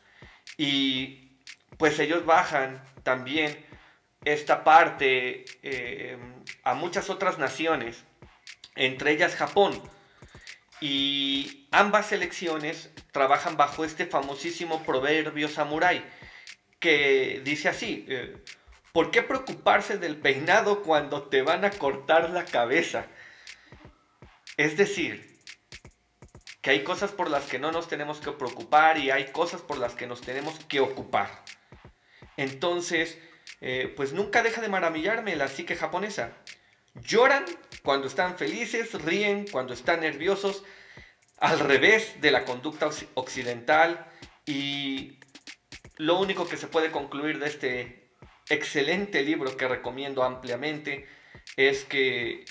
Y 0.57 1.38
pues 1.76 1.99
ellos 1.99 2.25
bajan 2.25 2.83
también 3.02 3.64
esta 4.25 4.64
parte 4.64 5.45
eh, 5.62 6.19
a 6.64 6.75
muchas 6.75 7.11
otras 7.11 7.38
naciones, 7.38 8.05
entre 8.75 9.12
ellas 9.12 9.37
Japón. 9.37 9.81
Y 10.81 11.69
ambas 11.71 12.07
selecciones 12.07 12.90
trabajan 13.12 13.57
bajo 13.57 13.85
este 13.85 14.07
famosísimo 14.07 14.83
proverbio 14.85 15.49
samurái 15.49 16.05
que 16.78 17.40
dice 17.45 17.69
así, 17.69 18.07
eh, 18.09 18.37
¿por 18.93 19.11
qué 19.11 19.23
preocuparse 19.23 19.99
del 19.99 20.17
peinado 20.17 20.83
cuando 20.83 21.25
te 21.25 21.43
van 21.43 21.64
a 21.64 21.71
cortar 21.71 22.31
la 22.31 22.45
cabeza? 22.45 23.07
Es 24.57 24.76
decir, 24.76 25.27
que 26.61 26.71
hay 26.71 26.85
cosas 26.85 27.12
por 27.12 27.31
las 27.31 27.45
que 27.45 27.59
no 27.59 27.73
nos 27.73 27.88
tenemos 27.88 28.21
que 28.21 28.33
preocupar 28.33 28.99
y 28.99 29.11
hay 29.11 29.27
cosas 29.33 29.61
por 29.62 29.79
las 29.79 29.95
que 29.95 30.07
nos 30.07 30.21
tenemos 30.21 30.59
que 30.67 30.81
ocupar. 30.81 31.45
Entonces, 32.37 33.19
eh, 33.61 33.93
pues 33.97 34.12
nunca 34.12 34.43
deja 34.43 34.61
de 34.61 34.69
maravillarme 34.69 35.37
la 35.37 35.49
psique 35.49 35.77
japonesa. 35.77 36.33
Lloran 36.95 37.45
cuando 37.83 38.07
están 38.07 38.37
felices, 38.37 38.93
ríen 39.03 39.47
cuando 39.50 39.73
están 39.73 40.00
nerviosos, 40.00 40.65
al 41.38 41.61
revés 41.61 42.21
de 42.21 42.31
la 42.31 42.45
conducta 42.45 42.91
occidental 43.15 44.07
y 44.47 45.19
lo 45.97 46.19
único 46.19 46.49
que 46.49 46.57
se 46.57 46.67
puede 46.67 46.91
concluir 46.91 47.38
de 47.38 47.47
este 47.47 48.11
excelente 48.49 49.23
libro 49.23 49.57
que 49.57 49.69
recomiendo 49.69 50.25
ampliamente 50.25 51.07
es 51.57 51.85
que 51.85 52.45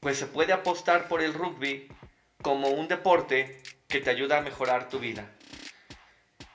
pues 0.00 0.18
se 0.18 0.26
puede 0.26 0.52
apostar 0.52 1.08
por 1.08 1.22
el 1.22 1.32
rugby 1.32 1.88
como 2.42 2.68
un 2.68 2.88
deporte 2.88 3.62
que 3.88 4.00
te 4.00 4.10
ayuda 4.10 4.38
a 4.38 4.42
mejorar 4.42 4.88
tu 4.88 4.98
vida. 4.98 5.30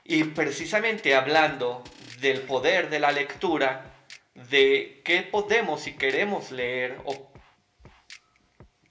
Y 0.03 0.23
precisamente 0.25 1.15
hablando 1.15 1.83
del 2.19 2.41
poder 2.41 2.89
de 2.89 2.99
la 2.99 3.11
lectura, 3.11 3.91
de 4.33 5.01
qué 5.03 5.21
podemos 5.21 5.87
y 5.87 5.93
queremos 5.93 6.51
leer 6.51 6.97
o 7.05 7.31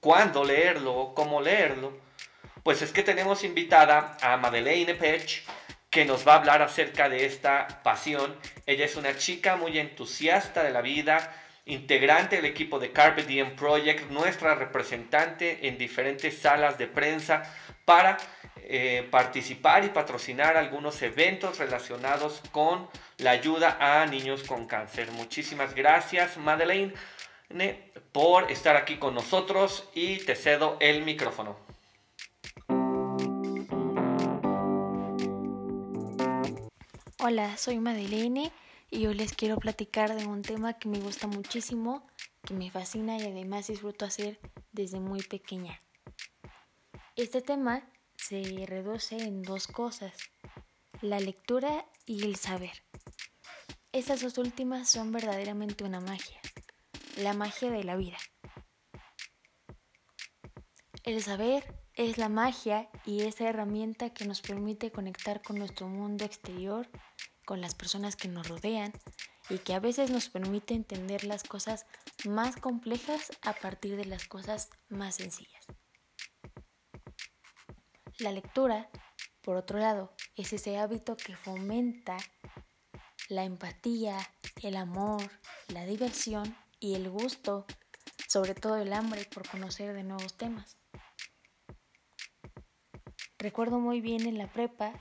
cuándo 0.00 0.44
leerlo 0.44 0.94
o 0.94 1.14
cómo 1.14 1.40
leerlo, 1.40 1.98
pues 2.62 2.82
es 2.82 2.92
que 2.92 3.02
tenemos 3.02 3.44
invitada 3.44 4.16
a 4.20 4.36
Madeleine 4.36 4.94
Pech, 4.94 5.44
que 5.90 6.04
nos 6.04 6.26
va 6.26 6.34
a 6.34 6.36
hablar 6.36 6.62
acerca 6.62 7.08
de 7.08 7.26
esta 7.26 7.82
pasión. 7.82 8.36
Ella 8.66 8.84
es 8.84 8.96
una 8.96 9.16
chica 9.16 9.56
muy 9.56 9.78
entusiasta 9.78 10.62
de 10.62 10.70
la 10.70 10.80
vida, 10.80 11.34
integrante 11.70 12.36
del 12.36 12.44
equipo 12.44 12.78
de 12.78 12.92
Carpe 12.92 13.22
Diem 13.22 13.54
Project, 13.54 14.10
nuestra 14.10 14.54
representante 14.54 15.68
en 15.68 15.78
diferentes 15.78 16.38
salas 16.38 16.78
de 16.78 16.86
prensa 16.86 17.42
para 17.84 18.18
eh, 18.56 19.06
participar 19.10 19.84
y 19.84 19.88
patrocinar 19.88 20.56
algunos 20.56 21.00
eventos 21.02 21.58
relacionados 21.58 22.42
con 22.52 22.88
la 23.18 23.32
ayuda 23.32 23.78
a 23.80 24.06
niños 24.06 24.42
con 24.42 24.66
cáncer. 24.66 25.10
Muchísimas 25.12 25.74
gracias, 25.74 26.36
Madeleine, 26.36 26.92
por 28.12 28.50
estar 28.50 28.76
aquí 28.76 28.96
con 28.96 29.14
nosotros 29.14 29.88
y 29.94 30.18
te 30.18 30.36
cedo 30.36 30.76
el 30.80 31.02
micrófono. 31.02 31.56
Hola, 37.22 37.56
soy 37.56 37.78
Madeleine 37.78 38.50
y 38.90 39.06
hoy 39.06 39.14
les 39.14 39.32
quiero 39.34 39.56
platicar 39.58 40.16
de 40.16 40.26
un 40.26 40.42
tema 40.42 40.74
que 40.74 40.88
me 40.88 40.98
gusta 40.98 41.26
muchísimo, 41.28 42.06
que 42.42 42.54
me 42.54 42.70
fascina 42.70 43.16
y 43.18 43.22
además 43.22 43.68
disfruto 43.68 44.04
hacer 44.04 44.40
desde 44.72 44.98
muy 44.98 45.22
pequeña. 45.22 45.80
Este 47.14 47.40
tema 47.40 47.88
se 48.16 48.42
reduce 48.66 49.16
en 49.16 49.42
dos 49.42 49.68
cosas, 49.68 50.12
la 51.00 51.20
lectura 51.20 51.86
y 52.04 52.24
el 52.24 52.36
saber. 52.36 52.84
Estas 53.92 54.22
dos 54.22 54.38
últimas 54.38 54.88
son 54.88 55.12
verdaderamente 55.12 55.84
una 55.84 56.00
magia, 56.00 56.40
la 57.16 57.32
magia 57.32 57.70
de 57.70 57.84
la 57.84 57.96
vida. 57.96 58.18
El 61.04 61.22
saber 61.22 61.80
es 61.94 62.18
la 62.18 62.28
magia 62.28 62.88
y 63.04 63.22
esa 63.22 63.48
herramienta 63.48 64.10
que 64.10 64.24
nos 64.24 64.40
permite 64.40 64.90
conectar 64.90 65.42
con 65.42 65.58
nuestro 65.58 65.88
mundo 65.88 66.24
exterior 66.24 66.88
con 67.50 67.60
las 67.60 67.74
personas 67.74 68.14
que 68.14 68.28
nos 68.28 68.46
rodean 68.46 68.92
y 69.48 69.58
que 69.58 69.74
a 69.74 69.80
veces 69.80 70.12
nos 70.12 70.28
permite 70.28 70.72
entender 70.72 71.24
las 71.24 71.42
cosas 71.42 71.84
más 72.24 72.54
complejas 72.54 73.32
a 73.42 73.54
partir 73.54 73.96
de 73.96 74.04
las 74.04 74.28
cosas 74.28 74.70
más 74.88 75.16
sencillas. 75.16 75.66
La 78.20 78.30
lectura, 78.30 78.88
por 79.40 79.56
otro 79.56 79.80
lado, 79.80 80.14
es 80.36 80.52
ese 80.52 80.78
hábito 80.78 81.16
que 81.16 81.34
fomenta 81.34 82.18
la 83.28 83.42
empatía, 83.42 84.16
el 84.62 84.76
amor, 84.76 85.28
la 85.74 85.84
diversión 85.86 86.56
y 86.78 86.94
el 86.94 87.10
gusto, 87.10 87.66
sobre 88.28 88.54
todo 88.54 88.76
el 88.76 88.92
hambre 88.92 89.24
por 89.24 89.48
conocer 89.48 89.92
de 89.92 90.04
nuevos 90.04 90.36
temas. 90.36 90.76
Recuerdo 93.38 93.80
muy 93.80 94.00
bien 94.00 94.28
en 94.28 94.38
la 94.38 94.52
prepa 94.52 94.92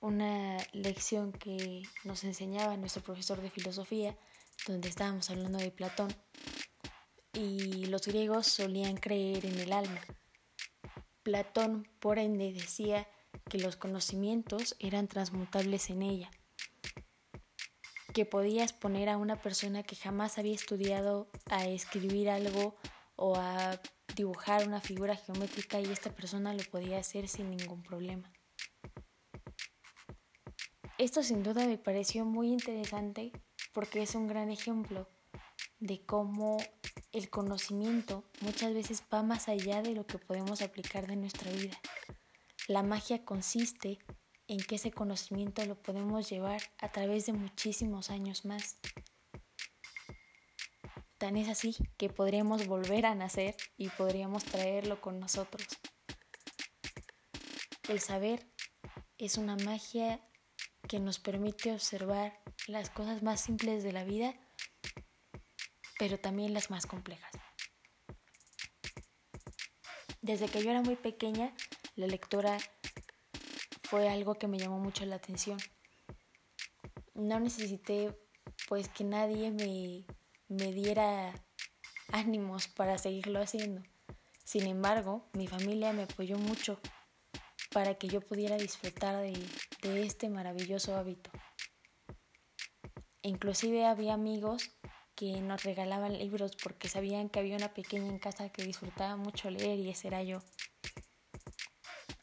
una 0.00 0.56
lección 0.72 1.32
que 1.32 1.82
nos 2.04 2.24
enseñaba 2.24 2.76
nuestro 2.76 3.02
profesor 3.02 3.40
de 3.40 3.50
filosofía, 3.50 4.16
donde 4.66 4.88
estábamos 4.88 5.30
hablando 5.30 5.58
de 5.58 5.70
Platón, 5.70 6.14
y 7.32 7.86
los 7.86 8.06
griegos 8.06 8.46
solían 8.46 8.96
creer 8.96 9.46
en 9.46 9.58
el 9.58 9.72
alma. 9.72 10.00
Platón, 11.22 11.86
por 12.00 12.18
ende, 12.18 12.52
decía 12.52 13.06
que 13.48 13.58
los 13.58 13.76
conocimientos 13.76 14.74
eran 14.78 15.06
transmutables 15.06 15.90
en 15.90 16.02
ella, 16.02 16.30
que 18.14 18.24
podías 18.24 18.72
poner 18.72 19.08
a 19.08 19.18
una 19.18 19.40
persona 19.40 19.82
que 19.82 19.96
jamás 19.96 20.38
había 20.38 20.54
estudiado 20.54 21.30
a 21.46 21.66
escribir 21.66 22.30
algo 22.30 22.76
o 23.16 23.36
a 23.36 23.80
dibujar 24.16 24.66
una 24.66 24.80
figura 24.80 25.16
geométrica 25.16 25.80
y 25.80 25.84
esta 25.84 26.10
persona 26.14 26.54
lo 26.54 26.64
podía 26.64 26.98
hacer 26.98 27.28
sin 27.28 27.50
ningún 27.50 27.82
problema. 27.82 28.32
Esto 31.00 31.22
sin 31.22 31.42
duda 31.42 31.66
me 31.66 31.78
pareció 31.78 32.26
muy 32.26 32.48
interesante 32.48 33.32
porque 33.72 34.02
es 34.02 34.14
un 34.14 34.26
gran 34.26 34.50
ejemplo 34.50 35.08
de 35.78 36.04
cómo 36.04 36.58
el 37.12 37.30
conocimiento 37.30 38.22
muchas 38.42 38.74
veces 38.74 39.02
va 39.10 39.22
más 39.22 39.48
allá 39.48 39.80
de 39.80 39.94
lo 39.94 40.06
que 40.06 40.18
podemos 40.18 40.60
aplicar 40.60 41.06
de 41.06 41.16
nuestra 41.16 41.50
vida. 41.52 41.80
La 42.68 42.82
magia 42.82 43.24
consiste 43.24 43.98
en 44.46 44.58
que 44.58 44.74
ese 44.74 44.90
conocimiento 44.90 45.64
lo 45.64 45.74
podemos 45.80 46.28
llevar 46.28 46.60
a 46.76 46.92
través 46.92 47.24
de 47.24 47.32
muchísimos 47.32 48.10
años 48.10 48.44
más. 48.44 48.76
Tan 51.16 51.38
es 51.38 51.48
así 51.48 51.76
que 51.96 52.10
podríamos 52.10 52.66
volver 52.66 53.06
a 53.06 53.14
nacer 53.14 53.56
y 53.78 53.88
podríamos 53.88 54.44
traerlo 54.44 55.00
con 55.00 55.18
nosotros. 55.18 55.66
El 57.88 58.00
saber 58.00 58.46
es 59.16 59.38
una 59.38 59.56
magia 59.56 60.20
que 60.88 61.00
nos 61.00 61.18
permite 61.18 61.72
observar 61.72 62.40
las 62.66 62.90
cosas 62.90 63.22
más 63.22 63.40
simples 63.40 63.82
de 63.82 63.92
la 63.92 64.04
vida, 64.04 64.34
pero 65.98 66.18
también 66.18 66.54
las 66.54 66.70
más 66.70 66.86
complejas. 66.86 67.30
Desde 70.22 70.48
que 70.48 70.62
yo 70.62 70.70
era 70.70 70.82
muy 70.82 70.96
pequeña, 70.96 71.54
la 71.96 72.06
lectura 72.06 72.58
fue 73.82 74.08
algo 74.08 74.34
que 74.34 74.48
me 74.48 74.58
llamó 74.58 74.78
mucho 74.78 75.04
la 75.06 75.16
atención. 75.16 75.58
No 77.14 77.40
necesité 77.40 78.16
pues 78.68 78.88
que 78.88 79.04
nadie 79.04 79.50
me, 79.50 80.04
me 80.48 80.72
diera 80.72 81.32
ánimos 82.12 82.68
para 82.68 82.98
seguirlo 82.98 83.40
haciendo. 83.40 83.82
Sin 84.44 84.66
embargo, 84.66 85.28
mi 85.32 85.46
familia 85.46 85.92
me 85.92 86.02
apoyó 86.02 86.36
mucho 86.36 86.80
para 87.70 87.94
que 87.94 88.08
yo 88.08 88.20
pudiera 88.20 88.56
disfrutar 88.56 89.16
de, 89.22 89.32
este 89.82 90.28
maravilloso 90.28 90.96
hábito. 90.96 91.30
Inclusive 93.22 93.86
había 93.86 94.14
amigos 94.14 94.70
que 95.14 95.40
nos 95.40 95.62
regalaban 95.62 96.18
libros 96.18 96.56
porque 96.62 96.88
sabían 96.88 97.28
que 97.28 97.38
había 97.38 97.56
una 97.56 97.72
pequeña 97.74 98.08
en 98.08 98.18
casa 98.18 98.48
que 98.48 98.64
disfrutaba 98.64 99.16
mucho 99.16 99.50
leer 99.50 99.78
y 99.78 99.90
ese 99.90 100.08
era 100.08 100.22
yo. 100.22 100.40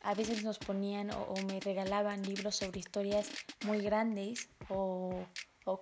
A 0.02 0.14
veces 0.14 0.44
nos 0.44 0.58
ponían 0.58 1.12
o, 1.12 1.34
me 1.48 1.60
regalaban 1.60 2.24
libros 2.24 2.56
sobre 2.56 2.80
historias 2.80 3.30
muy 3.66 3.80
grandes 3.80 4.50
o 4.70 5.26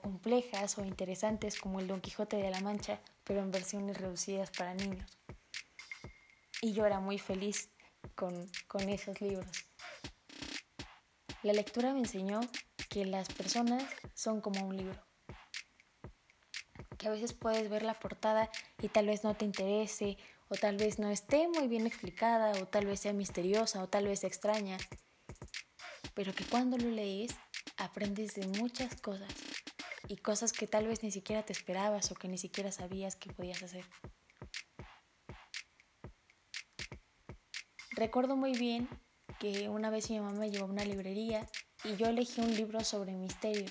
complejas 0.02 0.78
o 0.78 0.86
interesantes 0.86 1.60
como 1.60 1.80
el 1.80 1.88
Don 1.88 2.02
Quijote 2.02 2.38
de 2.38 2.50
la 2.50 2.60
Mancha, 2.60 3.00
pero 3.24 3.42
en 3.42 3.52
versiones 3.52 3.98
reducidas 3.98 4.50
para 4.52 4.74
niños. 4.74 5.18
Y 6.62 6.74
yo 6.74 6.86
era 6.86 7.00
muy 7.00 7.20
feliz 7.20 7.70
con, 8.16 8.50
con 8.68 8.90
esos 8.90 9.22
libros. 9.22 9.48
La 11.44 11.54
lectura 11.54 11.94
me 11.94 12.00
enseñó 12.00 12.42
que 12.90 13.06
las 13.06 13.28
personas 13.30 13.84
son 14.14 14.42
como 14.42 14.66
un 14.66 14.78
libro 14.78 15.06
que 16.98 17.08
a 17.08 17.12
veces 17.12 17.34
puedes 17.34 17.70
ver 17.70 17.84
la 17.84 18.00
portada 18.00 18.50
y 18.82 18.90
tal 18.90 19.08
vez 19.08 19.24
no 19.24 19.36
te 19.36 19.46
interese, 19.46 20.18
o 20.48 20.56
tal 20.56 20.78
vez 20.78 21.00
no 21.00 21.10
esté 21.10 21.48
muy 21.48 21.68
bien 21.68 21.88
explicada, 21.88 22.52
o 22.62 22.68
tal 22.68 22.86
vez 22.86 23.02
sea 23.02 23.14
misteriosa, 23.14 23.84
o 23.84 23.88
tal 23.88 24.08
vez 24.08 24.24
extraña, 24.24 24.78
pero 26.14 26.34
que 26.34 26.46
cuando 26.46 26.78
lo 26.78 26.90
lees 26.90 27.36
aprendes 27.78 28.36
de 28.36 28.48
muchas 28.48 28.96
cosas 29.02 29.30
y 30.08 30.18
cosas 30.18 30.54
que 30.54 30.68
tal 30.68 30.88
vez 30.88 31.04
ni 31.04 31.12
siquiera 31.12 31.44
te 31.44 31.54
esperabas 31.54 32.12
o 32.12 32.16
que 32.16 32.28
ni 32.28 32.38
siquiera 32.38 32.72
sabías 32.72 33.16
que 33.16 33.34
podías 33.34 33.62
hacer. 33.64 33.86
Recuerdo 37.96 38.36
muy 38.36 38.54
bien 38.54 38.88
que 39.40 39.70
una 39.70 39.90
vez 39.90 40.10
mi 40.10 40.20
mamá 40.20 40.40
me 40.40 40.52
llevó 40.52 40.66
a 40.66 40.70
una 40.70 40.86
librería 40.86 41.48
y 41.84 41.96
yo 41.96 42.08
elegí 42.08 42.42
un 42.42 42.54
libro 42.56 42.84
sobre 42.84 43.14
misterio 43.14 43.66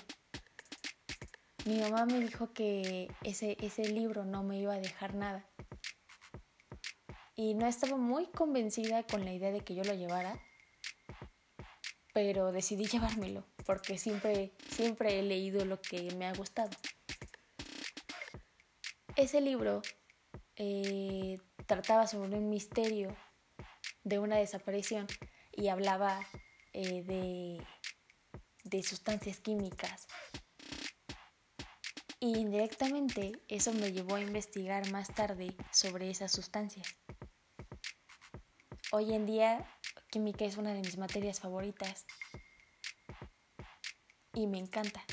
mi 1.65 1.79
mamá 1.79 2.05
me 2.05 2.19
dijo 2.19 2.53
que 2.53 3.07
ese, 3.23 3.57
ese 3.59 3.87
libro 3.89 4.23
no 4.23 4.43
me 4.43 4.59
iba 4.59 4.75
a 4.75 4.79
dejar 4.79 5.15
nada. 5.15 5.49
Y 7.35 7.55
no 7.55 7.65
estaba 7.65 7.97
muy 7.97 8.27
convencida 8.27 9.01
con 9.01 9.25
la 9.25 9.33
idea 9.33 9.51
de 9.51 9.61
que 9.61 9.73
yo 9.73 9.83
lo 9.83 9.95
llevara, 9.95 10.39
pero 12.13 12.51
decidí 12.51 12.85
llevármelo 12.91 13.47
porque 13.65 13.97
siempre, 13.97 14.53
siempre 14.69 15.19
he 15.19 15.23
leído 15.23 15.65
lo 15.65 15.81
que 15.81 16.13
me 16.13 16.27
ha 16.27 16.33
gustado. 16.33 16.69
Ese 19.15 19.41
libro 19.41 19.81
eh, 20.57 21.39
trataba 21.65 22.05
sobre 22.05 22.37
un 22.37 22.47
misterio 22.47 23.15
de 24.05 24.19
una 24.19 24.37
desaparición 24.37 25.07
y 25.51 25.67
hablaba 25.67 26.25
eh, 26.71 27.03
de, 27.03 27.65
de 28.63 28.83
sustancias 28.83 29.39
químicas 29.39 30.07
y 32.19 32.37
indirectamente 32.37 33.33
eso 33.47 33.73
me 33.73 33.91
llevó 33.91 34.15
a 34.15 34.21
investigar 34.21 34.89
más 34.91 35.13
tarde 35.13 35.55
sobre 35.71 36.09
esas 36.09 36.31
sustancias. 36.31 36.87
Hoy 38.91 39.13
en 39.13 39.25
día 39.25 39.67
química 40.09 40.45
es 40.45 40.57
una 40.57 40.73
de 40.73 40.79
mis 40.79 40.97
materias 40.97 41.39
favoritas 41.39 42.05
y 44.33 44.47
me 44.47 44.59
encanta. 44.59 45.03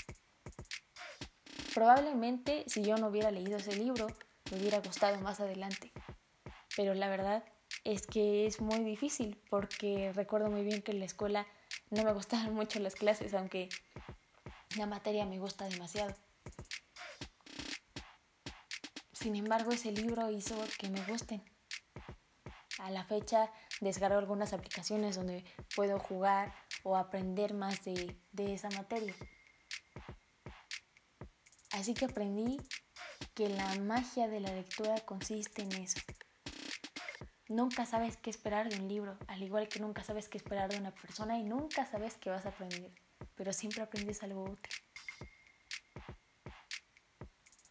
Probablemente 1.74 2.64
si 2.66 2.83
yo 2.83 2.96
no 2.96 3.09
hubiera 3.09 3.31
leído 3.31 3.57
ese 3.57 3.74
libro 3.74 4.07
me 4.50 4.59
hubiera 4.59 4.81
gustado 4.81 5.18
más 5.20 5.40
adelante, 5.40 5.92
pero 6.76 6.92
la 6.92 7.09
verdad 7.09 7.42
es 7.84 8.06
que 8.06 8.46
es 8.46 8.60
muy 8.60 8.84
difícil 8.84 9.40
porque 9.50 10.12
recuerdo 10.12 10.50
muy 10.50 10.62
bien 10.62 10.82
que 10.82 10.92
en 10.92 11.00
la 11.00 11.04
escuela 11.04 11.46
no 11.90 12.04
me 12.04 12.12
gustaban 12.12 12.54
mucho 12.54 12.78
las 12.80 12.94
clases, 12.94 13.34
aunque 13.34 13.68
la 14.76 14.86
materia 14.86 15.26
me 15.26 15.38
gusta 15.38 15.68
demasiado. 15.68 16.14
Sin 19.12 19.36
embargo, 19.36 19.70
ese 19.70 19.92
libro 19.92 20.30
hizo 20.30 20.56
que 20.78 20.88
me 20.88 21.04
gusten. 21.04 21.42
A 22.78 22.90
la 22.90 23.04
fecha 23.04 23.52
descargo 23.80 24.18
algunas 24.18 24.52
aplicaciones 24.52 25.14
donde 25.14 25.44
puedo 25.76 26.00
jugar 26.00 26.52
o 26.82 26.96
aprender 26.96 27.54
más 27.54 27.84
de, 27.84 28.16
de 28.32 28.54
esa 28.54 28.68
materia. 28.70 29.14
Así 31.70 31.94
que 31.94 32.06
aprendí 32.06 32.58
que 33.34 33.48
la 33.48 33.74
magia 33.76 34.26
de 34.26 34.40
la 34.40 34.52
lectura 34.52 34.96
consiste 35.00 35.62
en 35.62 35.72
eso. 35.72 36.00
Nunca 37.52 37.84
sabes 37.84 38.16
qué 38.16 38.30
esperar 38.30 38.70
de 38.70 38.80
un 38.80 38.88
libro, 38.88 39.18
al 39.26 39.42
igual 39.42 39.68
que 39.68 39.78
nunca 39.78 40.02
sabes 40.02 40.26
qué 40.26 40.38
esperar 40.38 40.70
de 40.70 40.78
una 40.78 40.90
persona 40.90 41.38
y 41.38 41.44
nunca 41.44 41.84
sabes 41.84 42.16
qué 42.16 42.30
vas 42.30 42.46
a 42.46 42.48
aprender, 42.48 42.90
pero 43.34 43.52
siempre 43.52 43.82
aprendes 43.82 44.22
algo 44.22 44.44
útil. 44.44 44.72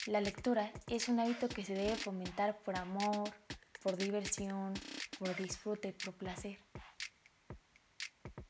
La 0.06 0.22
lectura 0.22 0.72
es 0.86 1.10
un 1.10 1.20
hábito 1.20 1.50
que 1.50 1.65
se 1.65 1.74
debe 1.74 1.96
fomentar 1.96 2.60
por 2.60 2.78
amor, 2.78 3.32
por 3.82 3.98
diversión, 3.98 4.76
por 5.17 5.36
disfrute, 5.36 5.94
por 5.94 6.13
placer. 6.13 6.60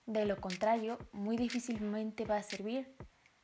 De 0.06 0.26
lo 0.26 0.36
contrario, 0.36 0.98
muy 1.14 1.38
difícilmente 1.38 2.26
va 2.26 2.40
a 2.40 2.44
servir. 2.44 2.94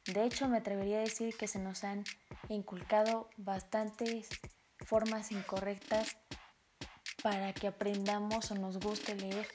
De 0.03 0.25
hecho, 0.25 0.49
me 0.49 0.57
atrevería 0.57 0.97
a 0.97 1.03
decir 1.03 1.37
que 1.37 1.47
se 1.47 1.59
nos 1.59 1.85
han 1.85 2.03
inculcado 2.49 3.29
bastantes 3.37 4.27
formas 4.79 5.31
incorrectas 5.31 6.17
para 7.21 7.53
que 7.53 7.67
aprendamos 7.67 8.51
o 8.51 8.55
nos 8.55 8.79
guste 8.79 9.15
leer. 9.15 9.47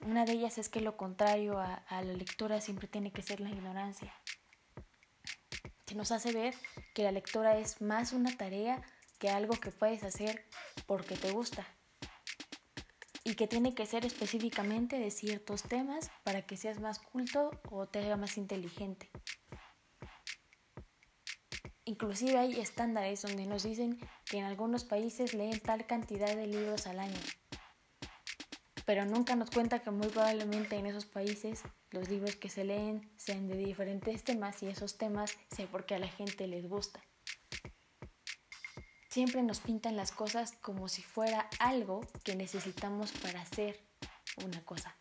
Una 0.00 0.24
de 0.24 0.32
ellas 0.32 0.58
es 0.58 0.68
que 0.68 0.80
lo 0.80 0.96
contrario 0.96 1.58
a, 1.58 1.82
la 1.90 2.02
lectura 2.02 2.60
siempre 2.60 2.88
tiene 2.88 3.12
que 3.12 3.22
ser 3.22 3.40
la 3.40 3.50
ignorancia 3.50 4.14
que 5.88 5.94
nos 5.94 6.12
hace 6.12 6.32
ver 6.32 6.54
que 6.94 7.02
la 7.02 7.12
lectura 7.12 7.56
es 7.56 7.80
más 7.80 8.12
una 8.12 8.36
tarea 8.36 8.82
que 9.18 9.30
algo 9.30 9.54
que 9.54 9.70
puedes 9.70 10.04
hacer 10.04 10.44
porque 10.86 11.16
te 11.16 11.30
gusta 11.30 11.66
y 13.24 13.34
que 13.34 13.46
tiene 13.46 13.74
que 13.74 13.86
ser 13.86 14.04
específicamente 14.04 14.98
de 14.98 15.10
ciertos 15.10 15.62
temas 15.62 16.10
para 16.24 16.42
que 16.42 16.58
seas 16.58 16.78
más 16.78 16.98
culto 16.98 17.50
o 17.70 17.86
te 17.86 18.00
haga 18.00 18.18
más 18.18 18.36
inteligente. 18.36 19.10
Inclusive 21.88 22.36
hay 22.36 22.60
estándares 22.60 23.22
donde 23.22 23.46
nos 23.46 23.62
dicen 23.62 23.98
que 24.26 24.36
en 24.36 24.44
algunos 24.44 24.84
países 24.84 25.32
leen 25.32 25.58
tal 25.58 25.86
cantidad 25.86 26.36
de 26.36 26.46
libros 26.46 26.86
al 26.86 27.00
año, 27.00 27.18
pero 28.84 29.06
nunca 29.06 29.36
nos 29.36 29.48
cuenta 29.48 29.78
que 29.78 29.90
muy 29.90 30.08
probablemente 30.08 30.76
en 30.76 30.84
esos 30.84 31.06
países 31.06 31.62
los 31.90 32.10
libros 32.10 32.36
que 32.36 32.50
se 32.50 32.64
leen 32.64 33.10
sean 33.16 33.48
de 33.48 33.56
diferentes 33.56 34.22
temas 34.22 34.62
y 34.62 34.66
esos 34.66 34.98
temas 34.98 35.34
sé 35.50 35.66
porque 35.66 35.94
a 35.94 35.98
la 35.98 36.08
gente 36.08 36.46
les 36.46 36.68
gusta. 36.68 37.00
Siempre 39.08 39.42
nos 39.42 39.60
pintan 39.60 39.96
las 39.96 40.12
cosas 40.12 40.52
como 40.60 40.90
si 40.90 41.00
fuera 41.00 41.48
algo 41.58 42.02
que 42.22 42.36
necesitamos 42.36 43.12
para 43.12 43.40
hacer 43.40 43.80
una 44.44 44.62
cosa. 44.62 44.94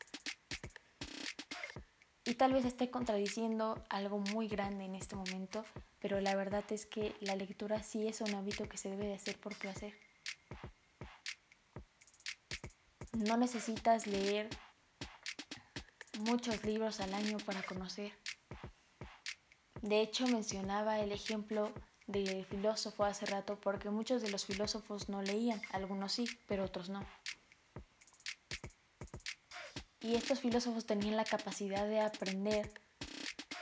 Y 2.27 2.33
tal 2.33 2.51
vez 2.51 2.65
esté 2.65 2.91
contradiciendo 2.91 3.81
algo 3.87 4.19
muy 4.19 4.49
grande 4.49 4.83
en 4.83 4.95
este 4.95 5.15
momento, 5.15 5.63
pero 5.99 6.19
la 6.19 6.35
verdad 6.35 6.65
es 6.71 6.85
que 6.85 7.15
la 7.21 7.37
lectura 7.37 7.81
sí 7.83 8.05
es 8.05 8.19
un 8.19 8.35
hábito 8.35 8.67
que 8.67 8.77
se 8.77 8.89
debe 8.89 9.07
de 9.07 9.13
hacer 9.13 9.39
por 9.39 9.55
placer. 9.55 9.93
No 13.13 13.37
necesitas 13.37 14.07
leer 14.07 14.49
muchos 16.19 16.65
libros 16.65 16.99
al 16.99 17.13
año 17.13 17.37
para 17.45 17.63
conocer. 17.63 18.11
De 19.81 20.01
hecho, 20.01 20.27
mencionaba 20.27 20.99
el 20.99 21.13
ejemplo 21.13 21.71
del 22.07 22.43
filósofo 22.43 23.05
hace 23.05 23.25
rato 23.25 23.57
porque 23.57 23.89
muchos 23.89 24.21
de 24.21 24.31
los 24.31 24.45
filósofos 24.45 25.07
no 25.07 25.21
leían, 25.21 25.61
algunos 25.71 26.11
sí, 26.11 26.27
pero 26.45 26.65
otros 26.65 26.89
no. 26.89 27.05
Y 30.07 30.15
estos 30.15 30.39
filósofos 30.39 30.85
tenían 30.85 31.17
la 31.17 31.25
capacidad 31.25 31.85
de 31.85 31.99
aprender 31.99 32.71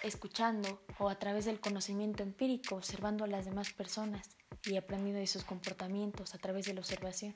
escuchando 0.03 0.86
o 0.99 1.10
a 1.10 1.17
través 1.17 1.45
del 1.45 1.60
conocimiento 1.60 2.21
empírico, 2.21 2.75
observando 2.75 3.23
a 3.23 3.27
las 3.27 3.45
demás 3.45 3.73
personas 3.73 4.29
y 4.63 4.77
aprendiendo 4.77 5.19
de 5.19 5.25
sus 5.25 5.43
comportamientos 5.43 6.36
a 6.36 6.38
través 6.38 6.67
de 6.67 6.75
la 6.75 6.81
observación. 6.81 7.36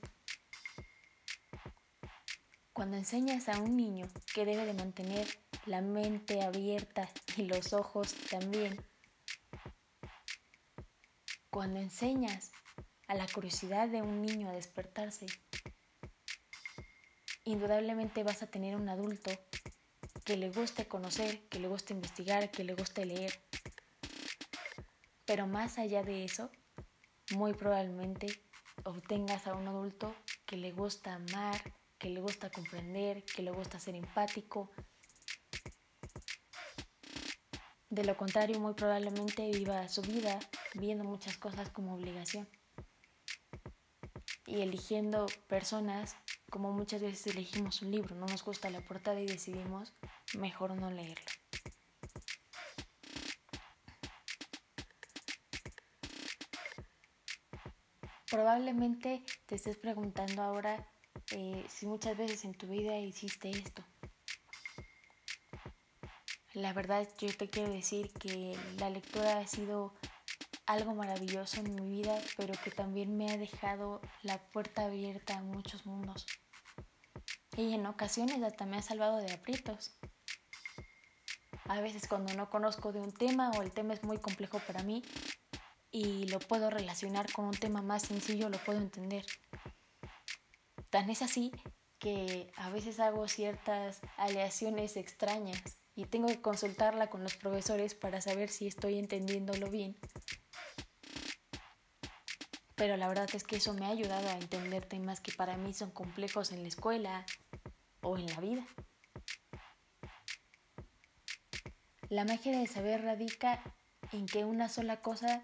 Cuando 2.72 2.98
enseñas 2.98 3.50
a 3.50 3.60
un 3.60 3.76
niño 3.76 4.08
que 4.36 4.46
debe 4.46 4.68
de 4.68 4.76
mantener 4.76 5.26
la 5.66 5.82
mente 5.82 6.44
abierta 6.44 7.10
y 7.36 7.46
los 7.46 7.74
ojos 7.74 8.14
también. 8.30 8.80
Cuando 11.50 11.80
enseñas 11.80 12.52
a 13.08 13.16
la 13.16 13.26
curiosidad 13.26 13.90
de 13.90 14.04
un 14.04 14.22
niño 14.22 14.50
a 14.50 14.54
despertarse, 14.54 15.26
indudablemente 17.52 18.24
vas 18.24 18.44
a 18.44 18.48
tener 18.48 18.76
un 18.76 18.90
adulto 18.90 19.32
que 20.24 20.38
le 20.38 20.50
guste 20.50 20.88
conocer, 20.88 21.48
que 21.50 21.60
le 21.60 21.68
guste 21.68 21.94
investigar, 21.94 22.52
que 22.52 22.64
le 22.64 22.76
guste 22.76 23.06
leer. 23.06 23.34
Pero 25.26 25.48
más 25.48 25.80
allá 25.80 26.04
de 26.04 26.24
eso, 26.24 26.52
muy 27.32 27.54
probablemente 27.54 28.28
obtengas 28.84 29.48
a 29.48 29.56
un 29.56 29.68
adulto 29.68 30.14
que 30.46 30.58
le 30.58 30.72
gusta 30.72 31.16
amar, 31.16 31.74
que 31.98 32.10
le 32.10 32.22
gusta 32.22 32.52
comprender, 32.52 33.24
que 33.24 33.42
le 33.42 33.52
gusta 33.52 33.80
ser 33.80 33.96
empático. 33.96 34.70
De 37.90 38.04
lo 38.04 38.16
contrario, 38.16 38.60
muy 38.60 38.74
probablemente 38.76 39.50
viva 39.52 39.88
su 39.90 40.02
vida 40.04 40.38
viendo 40.76 41.04
muchas 41.04 41.38
cosas 41.38 41.72
como 41.72 41.96
obligación 41.96 42.48
y 44.46 44.62
eligiendo 44.62 45.28
personas 45.48 46.16
como 46.50 46.72
muchas 46.72 47.02
veces 47.02 47.28
elegimos 47.28 47.82
un 47.82 47.92
libro, 47.92 48.16
no 48.16 48.26
nos 48.26 48.44
gusta 48.44 48.70
la 48.70 48.82
portada 48.82 49.20
y 49.20 49.26
decidimos 49.26 49.94
mejor 50.38 50.76
no 50.76 50.90
leerlo. 50.90 51.26
Probablemente 58.30 59.24
te 59.48 59.56
estés 59.56 59.78
preguntando 59.78 60.44
ahora 60.44 60.88
eh, 61.32 61.66
si 61.68 61.88
muchas 61.88 62.16
veces 62.16 62.46
en 62.46 62.54
tu 62.54 62.68
vida 62.68 62.98
hiciste 63.00 63.50
esto. 63.50 63.84
La 66.54 66.74
verdad 66.74 67.08
yo 67.20 67.36
te 67.36 67.50
quiero 67.50 67.72
decir 67.72 68.12
que 68.14 68.58
la 68.78 68.90
lectura 68.90 69.40
ha 69.40 69.48
sido 69.48 69.94
algo 70.70 70.94
maravilloso 70.94 71.62
en 71.62 71.74
mi 71.74 71.90
vida, 71.90 72.16
pero 72.38 72.54
que 72.64 72.70
también 72.70 73.18
me 73.18 73.32
ha 73.32 73.38
dejado 73.38 74.02
la 74.22 74.38
puerta 74.38 74.86
abierta 74.86 75.36
a 75.36 75.42
muchos 75.42 75.88
mundos. 75.88 76.28
Y 77.58 77.74
en 77.74 77.88
ocasiones 77.88 78.44
hasta 78.44 78.68
me 78.68 78.78
ha 78.78 78.82
salvado 78.84 79.18
de 79.18 79.32
aprietos. 79.32 79.98
A 81.66 81.82
veces 81.82 82.08
cuando 82.08 82.36
no 82.36 82.52
conozco 82.52 82.92
de 82.92 83.00
un 83.00 83.12
tema 83.12 83.50
o 83.58 83.64
el 83.64 83.72
tema 83.72 83.96
es 83.96 84.04
muy 84.04 84.20
complejo 84.20 84.60
para 84.60 84.84
mí 84.84 85.02
y 85.90 86.28
lo 86.28 86.38
puedo 86.38 86.70
relacionar 86.70 87.32
con 87.34 87.46
un 87.46 87.58
tema 87.58 87.82
más 87.82 88.04
sencillo, 88.04 88.48
lo 88.50 88.60
puedo 88.60 88.78
entender. 88.78 89.26
Tan 90.92 91.10
es 91.10 91.24
así 91.24 91.52
que 91.98 92.52
a 92.56 92.70
veces 92.70 93.00
hago 93.00 93.28
ciertas 93.28 94.02
aleaciones 94.18 94.98
extrañas 94.98 95.80
y 95.96 96.06
tengo 96.06 96.28
que 96.28 96.42
consultarla 96.42 97.10
con 97.10 97.24
los 97.24 97.36
profesores 97.36 97.96
para 97.96 98.22
saber 98.22 98.50
si 98.50 98.68
estoy 98.68 99.00
entendiéndolo 99.00 99.72
bien 99.72 99.98
pero 102.80 102.96
la 102.96 103.10
verdad 103.10 103.30
es 103.34 103.44
que 103.44 103.58
eso 103.58 103.74
me 103.74 103.86
ha 103.86 103.90
ayudado 103.90 104.30
a 104.30 104.38
entender 104.38 104.86
temas 104.86 105.20
que 105.20 105.34
para 105.34 105.58
mí 105.58 105.74
son 105.74 105.92
complejos 105.92 106.54
en 106.54 106.62
la 106.62 106.70
escuela 106.70 107.26
o 108.02 108.18
en 108.18 108.26
la 108.28 108.40
vida. 108.40 108.66
La 112.08 112.24
magia 112.24 112.58
del 112.58 112.70
saber 112.70 113.04
radica 113.04 113.62
en 114.14 114.26
que 114.26 114.46
una 114.46 114.70
sola 114.70 115.02
cosa 115.02 115.44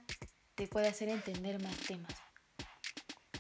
te 0.56 0.70
puede 0.70 0.88
hacer 0.88 1.10
entender 1.10 1.62
más 1.62 1.78
temas. 1.80 2.14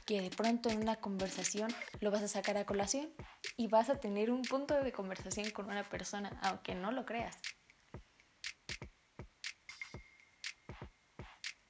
Que 0.05 0.19
de 0.19 0.29
pronto 0.29 0.69
en 0.69 0.81
una 0.81 0.97
conversación 0.97 1.73
lo 2.01 2.11
vas 2.11 2.21
a 2.21 2.27
sacar 2.27 2.57
a 2.57 2.65
colación 2.65 3.13
y 3.55 3.67
vas 3.67 3.89
a 3.89 4.01
tener 4.01 4.29
un 4.29 4.41
punto 4.41 4.73
de 4.73 4.91
conversación 4.91 5.49
con 5.51 5.67
una 5.67 5.87
persona, 5.87 6.37
aunque 6.43 6.75
no 6.75 6.91
lo 6.91 7.05
creas. 7.05 7.37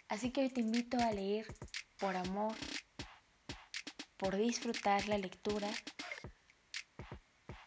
Así 0.07 0.31
que 0.31 0.41
hoy 0.41 0.49
te 0.49 0.61
invito 0.61 0.97
a 0.97 1.11
leer 1.11 1.45
por 1.99 2.15
amor, 2.15 2.55
por 4.17 4.35
disfrutar 4.35 5.07
la 5.07 5.17
lectura, 5.17 5.69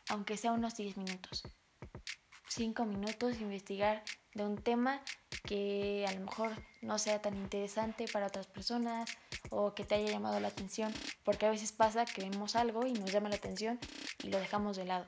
aunque 0.09 0.37
sea 0.37 0.53
unos 0.53 0.77
10 0.77 0.97
minutos. 0.97 1.43
5 2.49 2.85
minutos 2.87 3.41
investigar 3.41 4.03
de 4.35 4.45
un 4.45 4.57
tema 4.57 5.03
que 5.45 6.05
a 6.09 6.12
lo 6.12 6.21
mejor 6.21 6.51
no 6.83 6.99
sea 6.99 7.21
tan 7.21 7.37
interesante 7.37 8.07
para 8.12 8.27
otras 8.27 8.47
personas 8.47 9.09
o 9.51 9.75
que 9.75 9.85
te 9.85 9.95
haya 9.95 10.11
llamado 10.11 10.41
la 10.41 10.49
atención, 10.49 10.93
porque 11.25 11.47
a 11.47 11.51
veces 11.51 11.73
pasa 11.73 12.05
que 12.05 12.23
vemos 12.23 12.57
algo 12.57 12.87
y 12.87 12.93
nos 12.93 13.12
llama 13.12 13.29
la 13.29 13.37
atención 13.37 13.79
y 14.23 14.29
lo 14.29 14.38
dejamos 14.38 14.77
de 14.77 14.85
lado. 14.85 15.05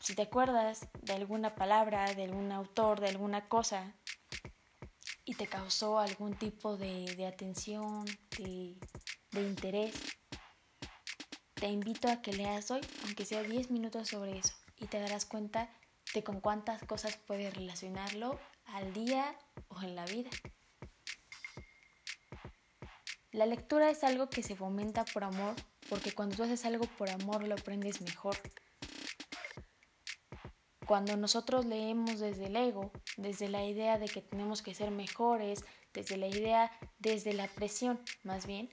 Si 0.00 0.14
te 0.14 0.22
acuerdas 0.22 0.88
de 1.02 1.12
alguna 1.12 1.54
palabra, 1.54 2.14
de 2.14 2.24
algún 2.24 2.50
autor, 2.52 3.00
de 3.00 3.08
alguna 3.08 3.48
cosa 3.48 3.94
y 5.28 5.34
te 5.34 5.46
causó 5.46 5.98
algún 5.98 6.34
tipo 6.38 6.78
de, 6.78 7.26
atención, 7.26 8.06
de, 8.38 8.78
de 9.30 9.42
interés, 9.42 9.92
te 11.52 11.66
invito 11.66 12.08
a 12.08 12.22
que 12.22 12.32
leas 12.32 12.70
hoy, 12.70 12.80
aunque 13.04 13.26
sea 13.26 13.42
10 13.42 13.70
minutos 13.70 14.08
sobre 14.08 14.38
eso, 14.38 14.54
y 14.78 14.86
te 14.86 14.98
darás 14.98 15.26
cuenta 15.26 15.68
de 16.14 16.24
con 16.24 16.40
cuántas 16.40 16.82
cosas 16.84 17.18
puedes 17.26 17.52
relacionarlo 17.52 18.40
al 18.64 18.94
día 18.94 19.38
o 19.68 19.82
en 19.82 19.96
la 19.96 20.06
vida. 20.06 20.30
La 23.30 23.44
lectura 23.44 23.90
es 23.90 24.04
algo 24.04 24.30
que 24.30 24.42
se 24.42 24.56
fomenta 24.56 25.04
por 25.04 25.24
amor, 25.24 25.54
porque 25.90 26.12
cuando 26.12 26.36
tú 26.36 26.44
haces 26.44 26.64
algo 26.64 26.86
por 26.96 27.10
amor 27.10 27.46
lo 27.46 27.54
aprendes 27.54 28.00
mejor. 28.00 28.38
Cuando 30.88 31.18
nosotros 31.18 31.66
leemos 31.66 32.18
desde 32.18 32.46
el 32.46 32.56
ego, 32.56 32.90
desde 33.18 33.50
la 33.50 33.62
idea 33.62 33.98
de 33.98 34.06
que 34.08 34.22
tenemos 34.22 34.62
que 34.62 34.72
ser 34.72 34.90
mejores, 34.90 35.62
desde 35.92 36.16
la 36.16 36.28
idea, 36.28 36.72
desde 36.98 37.34
la 37.34 37.46
presión 37.46 38.00
más 38.22 38.46
bien, 38.46 38.70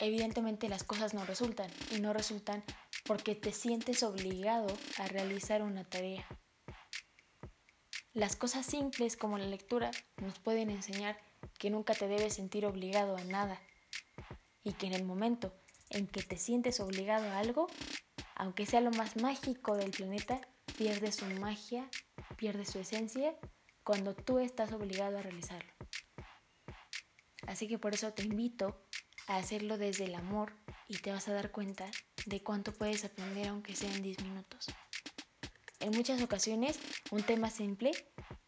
evidentemente 0.00 0.68
las 0.68 0.82
cosas 0.82 1.14
no 1.14 1.24
resultan 1.26 1.70
y 1.92 2.00
no 2.00 2.12
resultan 2.12 2.64
porque 3.04 3.36
te 3.36 3.52
sientes 3.52 4.02
obligado 4.02 4.66
a 4.98 5.06
realizar 5.06 5.62
una 5.62 5.84
tarea. 5.84 6.26
Las 8.12 8.34
cosas 8.34 8.66
simples 8.66 9.16
como 9.16 9.38
la 9.38 9.46
lectura 9.46 9.92
nos 10.16 10.40
pueden 10.40 10.70
enseñar 10.70 11.20
que 11.56 11.70
nunca 11.70 11.94
te 11.94 12.08
debes 12.08 12.34
sentir 12.34 12.66
obligado 12.66 13.16
a 13.16 13.22
nada 13.22 13.60
y 14.64 14.72
que 14.72 14.88
en 14.88 14.94
el 14.94 15.04
momento 15.04 15.54
en 15.90 16.08
que 16.08 16.24
te 16.24 16.36
sientes 16.36 16.80
obligado 16.80 17.30
a 17.30 17.38
algo, 17.38 17.68
aunque 18.34 18.66
sea 18.66 18.80
lo 18.80 18.90
más 18.90 19.14
mágico 19.14 19.76
del 19.76 19.92
planeta, 19.92 20.40
pierde 20.76 21.12
su 21.12 21.26
magia, 21.26 21.88
pierde 22.36 22.64
su 22.64 22.78
esencia 22.78 23.36
cuando 23.82 24.14
tú 24.14 24.38
estás 24.38 24.72
obligado 24.72 25.18
a 25.18 25.22
realizarlo. 25.22 25.72
Así 27.46 27.68
que 27.68 27.78
por 27.78 27.94
eso 27.94 28.12
te 28.12 28.22
invito 28.22 28.86
a 29.26 29.36
hacerlo 29.36 29.78
desde 29.78 30.04
el 30.04 30.14
amor 30.14 30.54
y 30.88 30.98
te 30.98 31.12
vas 31.12 31.28
a 31.28 31.34
dar 31.34 31.50
cuenta 31.50 31.86
de 32.26 32.42
cuánto 32.42 32.72
puedes 32.72 33.04
aprender 33.04 33.48
aunque 33.48 33.76
sean 33.76 34.02
10 34.02 34.22
minutos. 34.22 34.66
En 35.80 35.90
muchas 35.92 36.22
ocasiones 36.22 36.78
un 37.10 37.22
tema 37.22 37.50
simple 37.50 37.92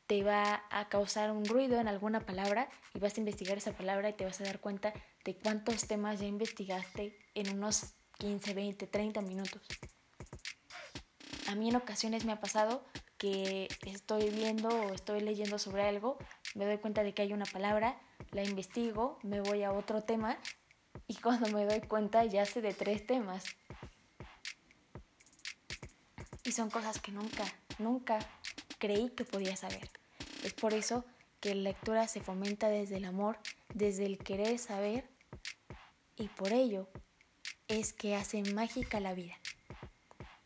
te 0.07 0.23
va 0.23 0.65
a 0.71 0.89
causar 0.89 1.33
un 1.33 1.45
ruido 1.45 1.81
en 1.81 1.89
alguna 1.89 2.21
palabra 2.21 2.69
y 2.95 3.01
vas 3.01 3.17
a 3.17 3.21
investigar 3.21 3.59
esa 3.59 3.77
palabra 3.77 4.09
y 4.09 4.13
te 4.15 4.25
vas 4.25 4.41
a 4.41 4.45
dar 4.45 4.61
cuenta 4.61 4.95
de 5.25 5.37
cuántos 5.37 5.87
temas 5.87 6.21
ya 6.21 6.27
investigaste 6.27 7.19
en 7.35 7.55
unos 7.55 7.95
15, 8.19 8.55
20, 8.55 8.87
30 8.87 9.21
minutos. 9.23 9.63
A 11.49 11.55
mí 11.55 11.69
en 11.69 11.77
ocasiones 11.77 12.25
me 12.25 12.33
ha 12.33 12.41
pasado 12.41 12.85
que 13.19 13.69
estoy 13.87 14.31
viendo 14.31 14.69
o 14.69 14.93
estoy 14.93 15.21
leyendo 15.21 15.59
sobre 15.59 15.83
algo, 15.87 16.19
me 16.55 16.67
doy 16.67 16.79
cuenta 16.79 17.03
de 17.03 17.15
que 17.15 17.23
hay 17.23 17.33
una 17.33 17.47
palabra, 17.47 17.99
la 18.33 18.43
investigo, 18.43 19.19
me 19.23 19.41
voy 19.41 19.63
a 19.63 19.73
otro 19.73 20.03
tema 20.03 20.39
y 21.07 21.15
cuando 21.15 21.49
me 21.51 21.65
doy 21.65 21.81
cuenta 21.81 22.25
ya 22.25 22.45
sé 22.45 22.61
de 22.61 22.75
tres 22.75 23.07
temas. 23.07 23.45
Y 26.45 26.53
son 26.53 26.71
cosas 26.71 27.01
que 27.01 27.13
nunca, 27.13 27.45
nunca 27.79 28.19
creí 28.79 29.11
que 29.11 29.25
podía 29.25 29.57
saber. 29.57 29.91
Es 30.45 30.53
por 30.53 30.75
eso 30.75 31.05
que 31.41 31.55
la 31.55 31.63
lectura 31.63 32.09
se 32.09 32.21
fomenta 32.21 32.69
desde 32.69 32.97
el 32.97 33.05
amor, 33.05 33.39
desde 33.75 34.07
el 34.07 34.19
querer 34.19 34.59
saber 34.59 35.09
y 36.17 36.29
por 36.29 36.53
ello 36.53 36.89
es 37.69 37.93
que 37.93 38.17
hace 38.17 38.43
mágica 38.53 39.01
la 39.01 39.15
vida. 39.15 39.35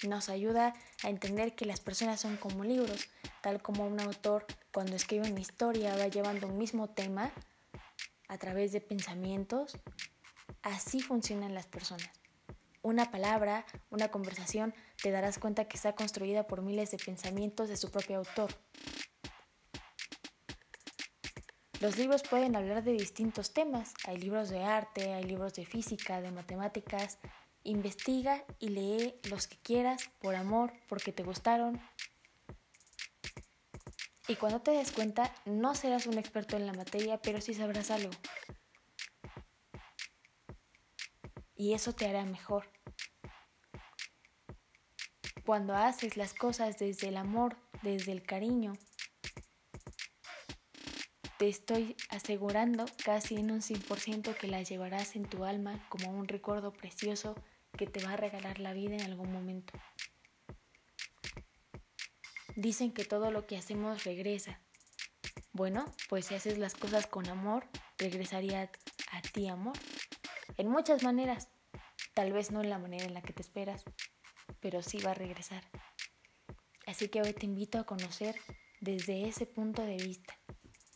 Nos 0.06 0.28
ayuda 0.28 0.74
a 1.02 1.10
entender 1.10 1.54
que 1.54 1.66
las 1.66 1.80
personas 1.80 2.20
son 2.20 2.36
como 2.36 2.64
libros, 2.64 3.08
tal 3.42 3.60
como 3.60 3.86
un 3.86 4.00
autor 4.00 4.46
cuando 4.72 4.96
escribe 4.96 5.30
una 5.30 5.40
historia 5.40 5.96
va 5.96 6.08
llevando 6.08 6.46
un 6.46 6.56
mismo 6.56 6.88
tema 6.88 7.30
a 8.28 8.38
través 8.38 8.72
de 8.72 8.80
pensamientos. 8.80 9.76
Así 10.62 11.00
funcionan 11.00 11.54
las 11.54 11.66
personas. 11.66 12.08
Una 12.82 13.10
palabra, 13.10 13.66
una 13.90 14.08
conversación, 14.08 14.74
te 15.02 15.10
darás 15.10 15.38
cuenta 15.38 15.66
que 15.66 15.76
está 15.76 15.94
construida 15.94 16.46
por 16.46 16.62
miles 16.62 16.90
de 16.90 16.98
pensamientos 16.98 17.68
de 17.68 17.76
su 17.76 17.90
propio 17.90 18.18
autor. 18.18 18.54
Los 21.80 21.98
libros 21.98 22.22
pueden 22.22 22.56
hablar 22.56 22.84
de 22.84 22.92
distintos 22.92 23.52
temas. 23.52 23.94
Hay 24.06 24.18
libros 24.18 24.48
de 24.48 24.62
arte, 24.62 25.12
hay 25.12 25.24
libros 25.24 25.54
de 25.54 25.64
física, 25.66 26.20
de 26.20 26.30
matemáticas, 26.30 27.18
Investiga 27.62 28.44
y 28.58 28.70
lee 28.70 29.14
los 29.28 29.46
que 29.46 29.58
quieras 29.58 30.10
por 30.18 30.34
amor, 30.34 30.72
porque 30.88 31.12
te 31.12 31.22
gustaron. 31.22 31.80
Y 34.28 34.36
cuando 34.36 34.60
te 34.60 34.70
des 34.70 34.92
cuenta, 34.92 35.34
no 35.44 35.74
serás 35.74 36.06
un 36.06 36.16
experto 36.16 36.56
en 36.56 36.66
la 36.66 36.72
materia, 36.72 37.20
pero 37.20 37.40
sí 37.40 37.52
sabrás 37.52 37.90
algo. 37.90 38.12
Y 41.54 41.74
eso 41.74 41.92
te 41.92 42.08
hará 42.08 42.24
mejor. 42.24 42.70
Cuando 45.44 45.74
haces 45.74 46.16
las 46.16 46.32
cosas 46.32 46.78
desde 46.78 47.08
el 47.08 47.16
amor, 47.16 47.56
desde 47.82 48.12
el 48.12 48.22
cariño, 48.22 48.72
te 51.40 51.48
estoy 51.48 51.96
asegurando 52.10 52.84
casi 53.04 53.36
en 53.36 53.50
un 53.50 53.62
100% 53.62 54.36
que 54.36 54.46
las 54.46 54.68
llevarás 54.68 55.16
en 55.16 55.24
tu 55.24 55.44
alma 55.44 55.84
como 55.88 56.10
un 56.10 56.28
recuerdo 56.28 56.70
precioso 56.72 57.34
que 57.80 57.86
te 57.86 58.04
va 58.04 58.12
a 58.12 58.16
regalar 58.18 58.60
la 58.60 58.74
vida 58.74 58.96
en 58.96 59.00
algún 59.00 59.32
momento. 59.32 59.72
Dicen 62.54 62.92
que 62.92 63.06
todo 63.06 63.30
lo 63.30 63.46
que 63.46 63.56
hacemos 63.56 64.04
regresa. 64.04 64.60
Bueno, 65.52 65.86
pues 66.10 66.26
si 66.26 66.34
haces 66.34 66.58
las 66.58 66.74
cosas 66.74 67.06
con 67.06 67.26
amor, 67.30 67.66
regresaría 67.96 68.70
a 69.12 69.22
ti 69.22 69.48
amor. 69.48 69.78
En 70.58 70.68
muchas 70.68 71.02
maneras. 71.02 71.48
Tal 72.12 72.34
vez 72.34 72.50
no 72.50 72.60
en 72.60 72.68
la 72.68 72.78
manera 72.78 73.06
en 73.06 73.14
la 73.14 73.22
que 73.22 73.32
te 73.32 73.40
esperas, 73.40 73.82
pero 74.60 74.82
sí 74.82 74.98
va 74.98 75.12
a 75.12 75.14
regresar. 75.14 75.64
Así 76.86 77.08
que 77.08 77.22
hoy 77.22 77.32
te 77.32 77.46
invito 77.46 77.78
a 77.78 77.86
conocer 77.86 78.36
desde 78.82 79.26
ese 79.26 79.46
punto 79.46 79.80
de 79.80 79.96
vista 79.96 80.38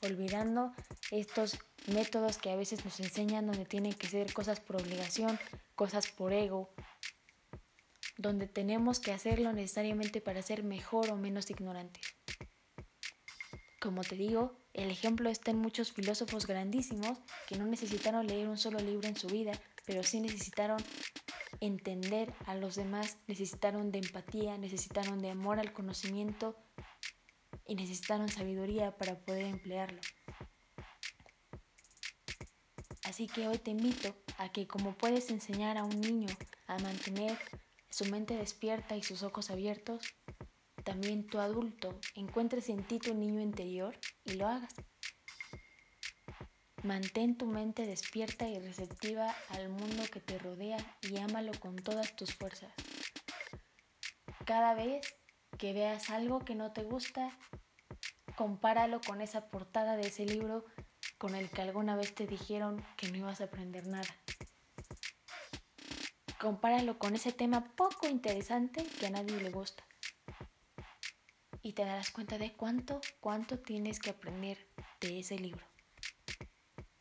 olvidando 0.02 0.74
estos 1.10 1.58
métodos 1.88 2.38
que 2.38 2.50
a 2.50 2.56
veces 2.56 2.84
nos 2.84 3.00
enseñan 3.00 3.46
donde 3.46 3.64
tienen 3.64 3.92
que 3.92 4.06
ser 4.06 4.32
cosas 4.32 4.60
por 4.60 4.76
obligación, 4.76 5.38
cosas 5.74 6.06
por 6.08 6.32
ego, 6.32 6.70
donde 8.16 8.46
tenemos 8.46 9.00
que 9.00 9.12
hacerlo 9.12 9.52
necesariamente 9.52 10.20
para 10.20 10.42
ser 10.42 10.62
mejor 10.62 11.10
o 11.10 11.16
menos 11.16 11.50
ignorantes. 11.50 12.02
Como 13.80 14.02
te 14.02 14.16
digo, 14.16 14.56
el 14.72 14.90
ejemplo 14.90 15.28
está 15.28 15.50
en 15.50 15.58
muchos 15.58 15.92
filósofos 15.92 16.46
grandísimos 16.46 17.18
que 17.46 17.58
no 17.58 17.66
necesitaron 17.66 18.26
leer 18.26 18.48
un 18.48 18.56
solo 18.56 18.78
libro 18.78 19.08
en 19.08 19.16
su 19.16 19.26
vida, 19.26 19.52
pero 19.84 20.02
sí 20.02 20.20
necesitaron 20.20 20.78
entender 21.60 22.32
a 22.46 22.54
los 22.54 22.76
demás, 22.76 23.18
necesitaron 23.26 23.92
de 23.92 23.98
empatía, 23.98 24.56
necesitaron 24.58 25.20
de 25.20 25.30
amor 25.30 25.58
al 25.58 25.72
conocimiento 25.72 26.56
y 27.66 27.74
necesitaron 27.74 28.28
sabiduría 28.28 28.96
para 28.96 29.18
poder 29.18 29.44
emplearlo. 29.44 30.00
Así 33.14 33.28
que 33.28 33.46
hoy 33.46 33.58
te 33.58 33.70
invito 33.70 34.12
a 34.38 34.48
que 34.50 34.66
como 34.66 34.94
puedes 34.94 35.30
enseñar 35.30 35.78
a 35.78 35.84
un 35.84 36.00
niño 36.00 36.26
a 36.66 36.76
mantener 36.80 37.38
su 37.88 38.06
mente 38.06 38.36
despierta 38.36 38.96
y 38.96 39.04
sus 39.04 39.22
ojos 39.22 39.50
abiertos, 39.50 40.02
también 40.82 41.24
tu 41.28 41.38
adulto 41.38 41.96
encuentres 42.16 42.68
en 42.70 42.82
ti 42.82 42.98
tu 42.98 43.14
niño 43.14 43.40
interior 43.40 43.96
y 44.24 44.32
lo 44.32 44.48
hagas. 44.48 44.74
Mantén 46.82 47.38
tu 47.38 47.46
mente 47.46 47.86
despierta 47.86 48.48
y 48.48 48.58
receptiva 48.58 49.32
al 49.50 49.68
mundo 49.68 50.02
que 50.12 50.18
te 50.18 50.36
rodea 50.36 50.78
y 51.02 51.16
ámalo 51.18 51.52
con 51.60 51.76
todas 51.76 52.16
tus 52.16 52.34
fuerzas. 52.34 52.72
Cada 54.44 54.74
vez 54.74 55.14
que 55.56 55.72
veas 55.72 56.10
algo 56.10 56.40
que 56.40 56.56
no 56.56 56.72
te 56.72 56.82
gusta, 56.82 57.30
compáralo 58.34 59.00
con 59.00 59.20
esa 59.20 59.50
portada 59.50 59.96
de 59.96 60.08
ese 60.08 60.26
libro 60.26 60.64
con 61.24 61.34
el 61.34 61.48
que 61.48 61.62
alguna 61.62 61.96
vez 61.96 62.14
te 62.14 62.26
dijeron 62.26 62.84
que 62.98 63.08
no 63.08 63.16
ibas 63.16 63.40
a 63.40 63.44
aprender 63.44 63.86
nada. 63.86 64.14
Compáralo 66.38 66.98
con 66.98 67.14
ese 67.14 67.32
tema 67.32 67.64
poco 67.76 68.06
interesante 68.06 68.84
que 68.84 69.06
a 69.06 69.10
nadie 69.10 69.40
le 69.40 69.48
gusta. 69.48 69.86
Y 71.62 71.72
te 71.72 71.86
darás 71.86 72.10
cuenta 72.10 72.36
de 72.36 72.52
cuánto, 72.52 73.00
cuánto 73.20 73.58
tienes 73.58 74.00
que 74.00 74.10
aprender 74.10 74.68
de 75.00 75.20
ese 75.20 75.38
libro. 75.38 75.66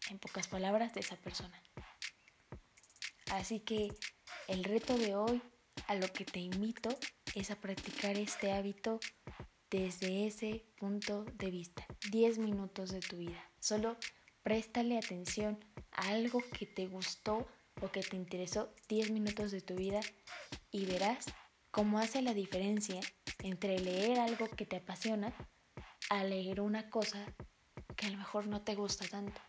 En 0.10 0.20
pocas 0.20 0.48
palabras, 0.48 0.94
de 0.94 1.02
esa 1.02 1.18
persona. 1.18 1.62
Así 3.30 3.60
que 3.60 3.90
el 4.48 4.64
reto 4.64 4.98
de 4.98 5.16
hoy 5.16 5.42
a 5.88 5.96
lo 5.96 6.08
que 6.08 6.24
te 6.24 6.40
invito 6.40 6.98
es 7.36 7.52
a 7.52 7.60
practicar 7.60 8.16
este 8.16 8.54
hábito 8.54 9.02
desde 9.70 10.28
ese 10.28 10.64
punto 10.78 11.26
de 11.34 11.52
vista. 11.52 11.86
10 12.10 12.38
minutos 12.38 12.92
de 12.92 13.02
tu 13.02 13.18
vida. 13.18 13.53
Solo 13.63 13.95
préstale 14.41 14.97
atención 14.97 15.58
a 15.93 16.10
algo 16.10 16.41
que 16.52 16.65
te 16.65 16.86
gustó 16.86 17.47
o 17.82 17.89
que 17.93 18.02
te 18.02 18.17
interesó 18.17 18.76
10 18.89 19.12
minutos 19.12 19.52
de 19.52 19.62
tu 19.62 19.76
vida 19.76 20.02
y 20.69 20.86
verás 20.86 21.28
cómo 21.71 21.97
hace 21.97 22.21
la 22.21 22.34
diferencia 22.34 22.99
entre 23.41 23.80
leer 23.80 24.19
algo 24.19 24.49
que 24.49 24.65
te 24.65 24.76
apasiona 24.76 25.34
a 26.10 26.26
leer 26.26 26.60
una 26.60 26.89
cosa 26.89 27.26
que 27.95 28.08
a 28.08 28.10
lo 28.10 28.17
mejor 28.17 28.47
no 28.47 28.63
te 28.63 28.76
gusta 28.76 29.08
tanto. 29.08 29.39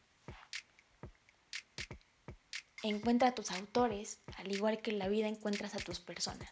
Encuentra 2.85 3.31
a 3.31 3.35
tus 3.35 3.51
autores, 3.51 4.21
al 4.37 4.53
igual 4.53 4.81
que 4.81 4.93
en 4.93 5.01
la 5.01 5.09
vida 5.09 5.27
encuentras 5.27 5.75
a 5.75 5.81
tus 5.81 5.99
personas. 5.99 6.51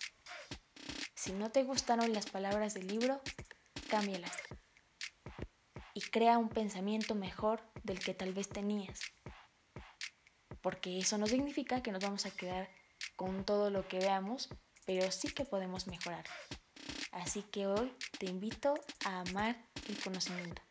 Si 1.15 1.31
no 1.33 1.53
te 1.53 1.63
gustaron 1.63 2.13
las 2.13 2.27
palabras 2.27 2.75
del 2.75 2.89
libro, 2.89 3.23
cámbialas 3.89 4.33
y 5.95 6.01
crea 6.01 6.39
un 6.39 6.49
pensamiento 6.49 7.15
mejor 7.15 7.63
del 7.83 7.99
que 7.99 8.15
tal 8.15 8.33
vez 8.33 8.49
tenías. 8.49 9.01
Porque 10.61 10.99
eso 10.99 11.19
no 11.19 11.27
significa 11.27 11.83
que 11.83 11.93
nos 11.93 12.03
vamos 12.03 12.27
a 12.27 12.31
quedar 12.31 12.69
con 13.17 13.45
todo 13.45 13.71
lo 13.71 13.87
que 13.89 13.99
veamos, 13.99 14.49
pero 14.87 15.11
sí 15.11 15.33
que 15.33 15.45
podemos 15.45 15.87
mejorar. 15.87 16.25
Así 17.11 17.43
que 17.43 17.67
hoy 17.67 17.95
te 18.19 18.27
invito 18.27 18.75
a 19.05 19.21
amar 19.21 19.57
el 19.89 20.01
conocimiento. 20.01 20.63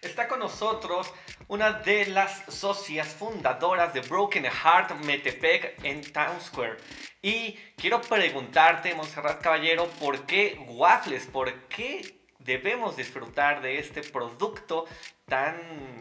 Está 0.00 0.28
con 0.28 0.38
nosotros 0.38 1.12
una 1.48 1.72
de 1.72 2.06
las 2.06 2.44
socias 2.48 3.08
fundadoras 3.08 3.92
de 3.92 4.00
Broken 4.00 4.44
Heart 4.44 4.92
Metepec 5.04 5.84
en 5.84 6.02
Town 6.12 6.40
Square. 6.40 6.76
Y 7.22 7.52
quiero 7.76 8.00
preguntarte, 8.00 8.94
Monserrat 8.94 9.40
Caballero, 9.40 9.86
¿por 10.00 10.26
qué 10.26 10.58
waffles? 10.68 11.26
¿Por 11.26 11.68
qué 11.68 12.20
debemos 12.38 12.96
disfrutar 12.96 13.62
de 13.62 13.78
este 13.78 14.02
producto 14.02 14.86
tan 15.26 16.00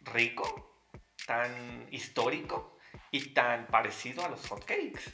rico, 0.00 0.86
tan 1.26 1.86
histórico 1.90 2.78
y 3.10 3.32
tan 3.32 3.66
parecido 3.66 4.24
a 4.24 4.28
los 4.28 4.46
hotcakes? 4.48 5.12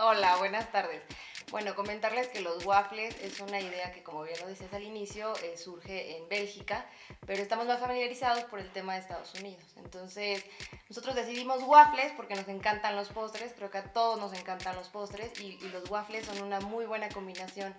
Hola, 0.00 0.36
buenas 0.36 0.70
tardes. 0.72 1.02
Bueno, 1.52 1.76
comentarles 1.76 2.26
que 2.26 2.40
los 2.40 2.66
waffles 2.66 3.14
es 3.22 3.38
una 3.38 3.60
idea 3.60 3.92
que, 3.92 4.02
como 4.02 4.24
bien 4.24 4.38
lo 4.40 4.48
decías 4.48 4.72
al 4.74 4.82
inicio, 4.82 5.32
eh, 5.44 5.56
surge 5.56 6.16
en 6.16 6.28
Bélgica, 6.28 6.84
pero 7.24 7.40
estamos 7.40 7.66
más 7.66 7.78
familiarizados 7.78 8.44
por 8.44 8.58
el 8.58 8.68
tema 8.72 8.94
de 8.94 9.00
Estados 9.00 9.32
Unidos. 9.34 9.64
Entonces, 9.76 10.44
nosotros 10.88 11.14
decidimos 11.14 11.62
waffles 11.62 12.12
porque 12.16 12.34
nos 12.34 12.48
encantan 12.48 12.96
los 12.96 13.10
postres, 13.10 13.52
creo 13.54 13.70
que 13.70 13.78
a 13.78 13.92
todos 13.92 14.18
nos 14.18 14.32
encantan 14.32 14.74
los 14.74 14.88
postres 14.88 15.38
y, 15.40 15.56
y 15.64 15.68
los 15.68 15.88
waffles 15.88 16.26
son 16.26 16.42
una 16.42 16.58
muy 16.60 16.84
buena 16.84 17.08
combinación 17.10 17.74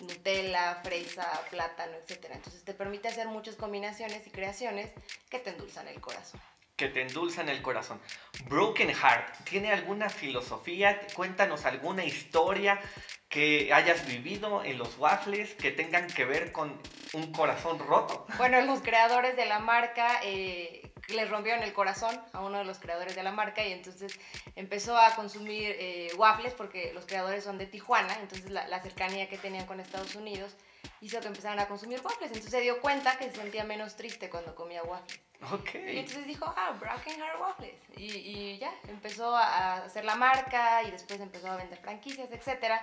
Nutella, 0.00 0.80
fresa, 0.82 1.28
plátano, 1.50 1.92
etc. 1.98 2.30
Entonces 2.32 2.64
te 2.64 2.72
permite 2.72 3.08
hacer 3.08 3.28
muchas 3.28 3.56
combinaciones 3.56 4.26
y 4.26 4.30
creaciones 4.30 4.92
que 5.28 5.40
te 5.40 5.50
endulzan 5.50 5.88
el 5.88 6.00
corazón 6.00 6.40
que 6.80 6.88
te 6.88 7.02
endulzan 7.02 7.50
el 7.50 7.60
corazón. 7.60 8.00
Broken 8.46 8.88
Heart, 8.88 9.44
¿tiene 9.44 9.70
alguna 9.70 10.08
filosofía? 10.08 10.98
Cuéntanos 11.14 11.66
alguna 11.66 12.06
historia 12.06 12.80
que 13.28 13.70
hayas 13.70 14.06
vivido 14.06 14.64
en 14.64 14.78
los 14.78 14.96
waffles 14.96 15.52
que 15.56 15.72
tengan 15.72 16.06
que 16.06 16.24
ver 16.24 16.52
con 16.52 16.80
un 17.12 17.32
corazón 17.32 17.78
roto. 17.80 18.24
Bueno, 18.38 18.62
los 18.62 18.80
creadores 18.80 19.36
de 19.36 19.44
la 19.44 19.58
marca 19.58 20.20
eh, 20.24 20.90
les 21.08 21.28
rompieron 21.28 21.62
el 21.62 21.74
corazón 21.74 22.18
a 22.32 22.40
uno 22.40 22.56
de 22.56 22.64
los 22.64 22.78
creadores 22.78 23.14
de 23.14 23.24
la 23.24 23.30
marca 23.30 23.62
y 23.62 23.72
entonces 23.72 24.18
empezó 24.56 24.96
a 24.96 25.14
consumir 25.14 25.76
eh, 25.78 26.08
waffles 26.16 26.54
porque 26.54 26.94
los 26.94 27.04
creadores 27.04 27.44
son 27.44 27.58
de 27.58 27.66
Tijuana, 27.66 28.16
entonces 28.22 28.48
la, 28.48 28.66
la 28.68 28.80
cercanía 28.80 29.28
que 29.28 29.36
tenían 29.36 29.66
con 29.66 29.80
Estados 29.80 30.14
Unidos 30.14 30.56
hizo 31.02 31.20
que 31.20 31.26
empezaran 31.26 31.58
a 31.58 31.68
consumir 31.68 32.00
waffles. 32.02 32.30
Entonces 32.30 32.50
se 32.50 32.62
dio 32.62 32.80
cuenta 32.80 33.18
que 33.18 33.26
se 33.26 33.36
sentía 33.36 33.64
menos 33.64 33.96
triste 33.96 34.30
cuando 34.30 34.54
comía 34.54 34.82
waffles. 34.82 35.29
Y 35.74 35.98
entonces 35.98 36.26
dijo, 36.26 36.44
ah, 36.56 36.76
Broken 36.78 37.18
Heart 37.18 37.40
Waffles. 37.40 37.80
Y, 37.96 38.06
y, 38.16 38.58
ya, 38.58 38.72
empezó 38.88 39.34
a 39.34 39.76
hacer 39.84 40.04
la 40.04 40.14
marca 40.14 40.82
y 40.82 40.90
después 40.90 41.20
empezó 41.20 41.48
a 41.50 41.56
vender 41.56 41.78
franquicias, 41.78 42.30
etc. 42.30 42.74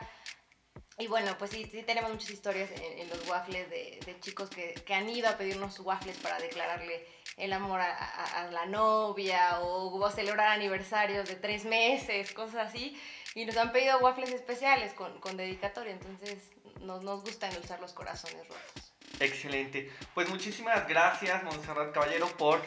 Y 0.97 1.07
bueno, 1.07 1.37
pues 1.37 1.51
sí, 1.51 1.69
sí 1.71 1.83
tenemos 1.83 2.11
muchas 2.11 2.31
historias 2.31 2.69
en, 2.71 3.07
los 3.09 3.27
waffles 3.27 3.69
de, 3.69 3.99
de 4.03 4.19
chicos 4.19 4.49
que, 4.49 4.73
que, 4.73 4.93
han 4.95 5.07
ido 5.07 5.29
a 5.29 5.37
pedirnos 5.37 5.79
waffles 5.79 6.17
para 6.17 6.39
declararle 6.39 7.05
el 7.37 7.53
amor 7.53 7.79
a, 7.79 7.93
a, 7.95 8.41
a 8.45 8.51
la 8.51 8.65
novia 8.65 9.59
o, 9.61 10.09
celebrar 10.09 10.47
aniversarios 10.47 11.27
de 11.27 11.35
tres 11.35 11.65
meses, 11.65 12.33
cosas 12.33 12.69
así. 12.69 12.99
Y 13.35 13.45
nos 13.45 13.55
han 13.57 13.71
pedido 13.71 13.99
waffles 13.99 14.31
especiales 14.31 14.93
con, 14.93 15.19
con 15.19 15.37
dedicatoria. 15.37 15.93
Entonces 15.93 16.49
nos, 16.81 17.03
nos 17.03 17.21
gusta 17.21 17.47
endulzar 17.47 17.79
los 17.79 17.93
corazones 17.93 18.47
rotos. 18.47 18.86
Excelente. 19.19 19.91
Pues 20.13 20.29
muchísimas 20.29 20.87
gracias, 20.87 21.43
Montserrat 21.43 21.91
Caballero, 21.91 22.27
por 22.37 22.61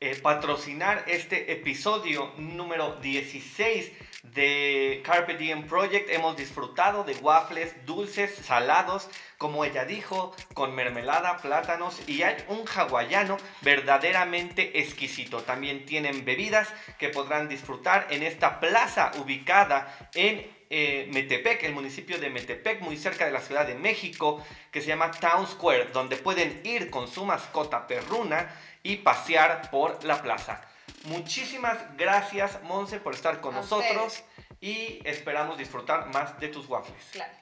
eh, 0.00 0.16
patrocinar 0.22 1.04
este 1.06 1.52
episodio 1.52 2.32
número 2.36 2.96
16 2.96 3.90
de 4.24 5.02
Carpe 5.04 5.36
Diem 5.36 5.66
Project. 5.66 6.10
Hemos 6.10 6.36
disfrutado 6.36 7.04
de 7.04 7.14
waffles 7.14 7.86
dulces, 7.86 8.34
salados, 8.34 9.08
como 9.38 9.64
ella 9.64 9.86
dijo, 9.86 10.34
con 10.52 10.74
mermelada, 10.74 11.38
plátanos 11.38 12.06
y 12.06 12.22
hay 12.22 12.36
un 12.48 12.64
hawaiano 12.66 13.38
verdaderamente 13.62 14.78
exquisito. 14.80 15.42
También 15.42 15.86
tienen 15.86 16.24
bebidas 16.24 16.68
que 16.98 17.08
podrán 17.08 17.48
disfrutar 17.48 18.06
en 18.10 18.22
esta 18.22 18.60
plaza 18.60 19.10
ubicada 19.16 20.10
en 20.14 20.46
eh, 20.76 21.06
Metepec, 21.12 21.62
el 21.62 21.72
municipio 21.72 22.18
de 22.18 22.30
Metepec, 22.30 22.80
muy 22.80 22.96
cerca 22.96 23.24
de 23.26 23.30
la 23.30 23.40
Ciudad 23.40 23.64
de 23.64 23.76
México, 23.76 24.44
que 24.72 24.80
se 24.80 24.88
llama 24.88 25.12
Town 25.12 25.46
Square, 25.46 25.90
donde 25.92 26.16
pueden 26.16 26.62
ir 26.64 26.90
con 26.90 27.06
su 27.06 27.24
mascota 27.24 27.86
perruna 27.86 28.52
y 28.82 28.96
pasear 28.96 29.70
por 29.70 30.02
la 30.02 30.20
plaza. 30.20 30.62
Muchísimas 31.04 31.78
gracias, 31.96 32.60
Monse, 32.64 32.98
por 32.98 33.14
estar 33.14 33.40
con 33.40 33.54
A 33.54 33.60
nosotros 33.60 34.24
y 34.60 35.00
esperamos 35.04 35.58
disfrutar 35.58 36.12
más 36.12 36.40
de 36.40 36.48
tus 36.48 36.68
waffles. 36.68 37.04
Claro. 37.12 37.32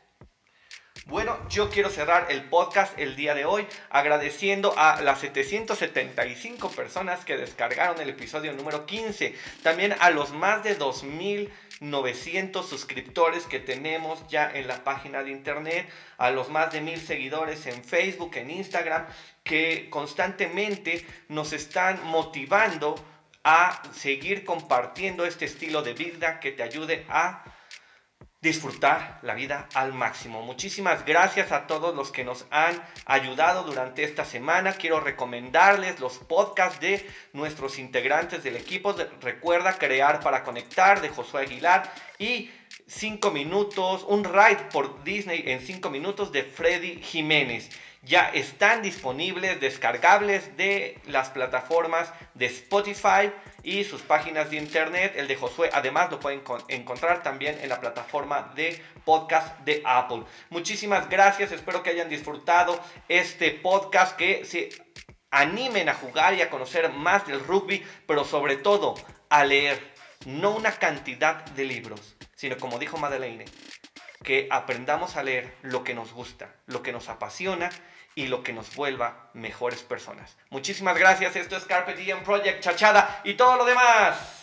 Bueno, 1.06 1.38
yo 1.48 1.70
quiero 1.70 1.88
cerrar 1.88 2.26
el 2.30 2.44
podcast 2.44 2.96
el 2.98 3.16
día 3.16 3.34
de 3.34 3.46
hoy 3.46 3.66
agradeciendo 3.88 4.74
a 4.76 5.00
las 5.00 5.20
775 5.20 6.70
personas 6.70 7.24
que 7.24 7.38
descargaron 7.38 7.98
el 8.00 8.10
episodio 8.10 8.52
número 8.52 8.84
15. 8.84 9.34
También 9.62 9.96
a 9.98 10.10
los 10.10 10.32
más 10.32 10.62
de 10.62 10.74
2.900 11.82 12.64
suscriptores 12.64 13.44
que 13.44 13.58
tenemos 13.58 14.26
ya 14.28 14.50
en 14.50 14.68
la 14.68 14.84
página 14.84 15.22
de 15.22 15.32
internet. 15.32 15.88
A 16.16 16.30
los 16.30 16.48
más 16.48 16.72
de 16.72 16.80
mil 16.80 17.00
seguidores 17.00 17.66
en 17.66 17.82
Facebook, 17.82 18.36
en 18.36 18.50
Instagram, 18.50 19.06
que 19.42 19.90
constantemente 19.90 21.04
nos 21.28 21.52
están 21.52 22.04
motivando 22.06 22.94
a 23.44 23.82
seguir 23.92 24.44
compartiendo 24.44 25.26
este 25.26 25.46
estilo 25.46 25.82
de 25.82 25.94
vida 25.94 26.38
que 26.38 26.52
te 26.52 26.62
ayude 26.62 27.04
a 27.08 27.44
disfrutar 28.42 29.20
la 29.22 29.35
vida 29.35 29.68
al 29.72 29.94
máximo. 29.94 30.42
Muchísimas 30.42 31.07
gracias 31.07 31.52
a 31.52 31.68
todos 31.68 31.94
los 31.94 32.11
que 32.11 32.24
nos 32.24 32.44
han 32.50 32.83
ayudado 33.07 33.62
durante 33.62 34.02
esta 34.02 34.24
semana. 34.24 34.72
Quiero 34.72 34.98
recomendarles 34.98 36.00
los 36.00 36.18
podcasts 36.18 36.81
de 36.81 37.09
nuestros 37.33 37.78
integrantes 37.78 38.42
del 38.42 38.57
equipo. 38.57 38.96
Recuerda 39.20 39.78
crear 39.78 40.18
para 40.20 40.42
conectar 40.42 41.00
de 41.00 41.09
Josué 41.09 41.42
Aguilar 41.42 41.92
y 42.18 42.50
5 42.88 43.31
minutos, 43.31 44.05
un 44.09 44.24
ride 44.24 44.68
por 44.72 45.05
Disney 45.05 45.44
en 45.46 45.61
5 45.61 45.88
minutos 45.88 46.33
de 46.33 46.42
Freddy 46.42 47.00
Jiménez. 47.00 47.70
Ya 48.02 48.28
están 48.31 48.83
disponibles, 48.83 49.61
descargables 49.61 50.57
de 50.57 51.00
las 51.07 51.31
plataformas 51.31 52.12
de 52.35 52.46
Spotify 52.46 53.31
y 53.62 53.85
sus 53.85 54.03
páginas 54.03 54.51
de 54.51 54.57
internet. 54.57 55.14
El 55.16 55.29
de 55.29 55.37
Josué 55.37 55.70
además 55.72 56.11
lo 56.11 56.20
pueden 56.20 56.40
con- 56.40 56.62
encontrar 56.68 57.22
también 57.22 57.59
en 57.62 57.68
la 57.68 57.81
plataforma 57.81 58.53
de 58.55 58.83
podcast 59.05 59.59
de 59.61 59.83
Apple. 59.85 60.25
Muchísimas 60.51 61.09
gracias, 61.09 61.53
espero 61.53 61.83
que 61.83 61.90
hayan 61.90 62.09
disfrutado 62.09 62.79
este 63.09 63.51
podcast, 63.51 64.16
que 64.16 64.44
se 64.44 64.70
animen 65.31 65.88
a 65.88 65.94
jugar 65.94 66.35
y 66.35 66.42
a 66.42 66.51
conocer 66.51 66.90
más 66.92 67.27
del 67.27 67.40
rugby, 67.40 67.83
pero 68.07 68.25
sobre 68.25 68.57
todo 68.57 68.94
a 69.31 69.44
leer, 69.44 69.92
no 70.27 70.51
una 70.51 70.72
cantidad 70.72 71.44
de 71.46 71.64
libros, 71.64 72.16
sino 72.37 72.57
como 72.59 72.79
dijo 72.79 72.98
Madeleine, 72.98 73.44
que 74.22 74.48
aprendamos 74.50 75.16
a 75.16 75.22
leer 75.22 75.54
lo 75.62 75.85
que 75.85 75.94
nos 75.94 76.12
gusta, 76.12 76.54
lo 76.66 76.82
que 76.82 76.92
nos 76.92 77.08
apasiona 77.08 77.70
y 78.14 78.26
lo 78.26 78.42
que 78.42 78.52
nos 78.52 78.74
vuelva 78.74 79.30
mejores 79.35 79.82
personas. 79.82 80.37
Muchísimas 80.50 80.98
gracias, 80.98 81.37
esto 81.37 81.56
es 81.56 81.64
Carpe 81.64 81.94
Diem 81.94 82.22
Project, 82.22 82.61
Chachada 82.61 83.20
y 83.24 83.35
todo 83.35 83.56
lo 83.56 83.64
demás. 83.64 84.41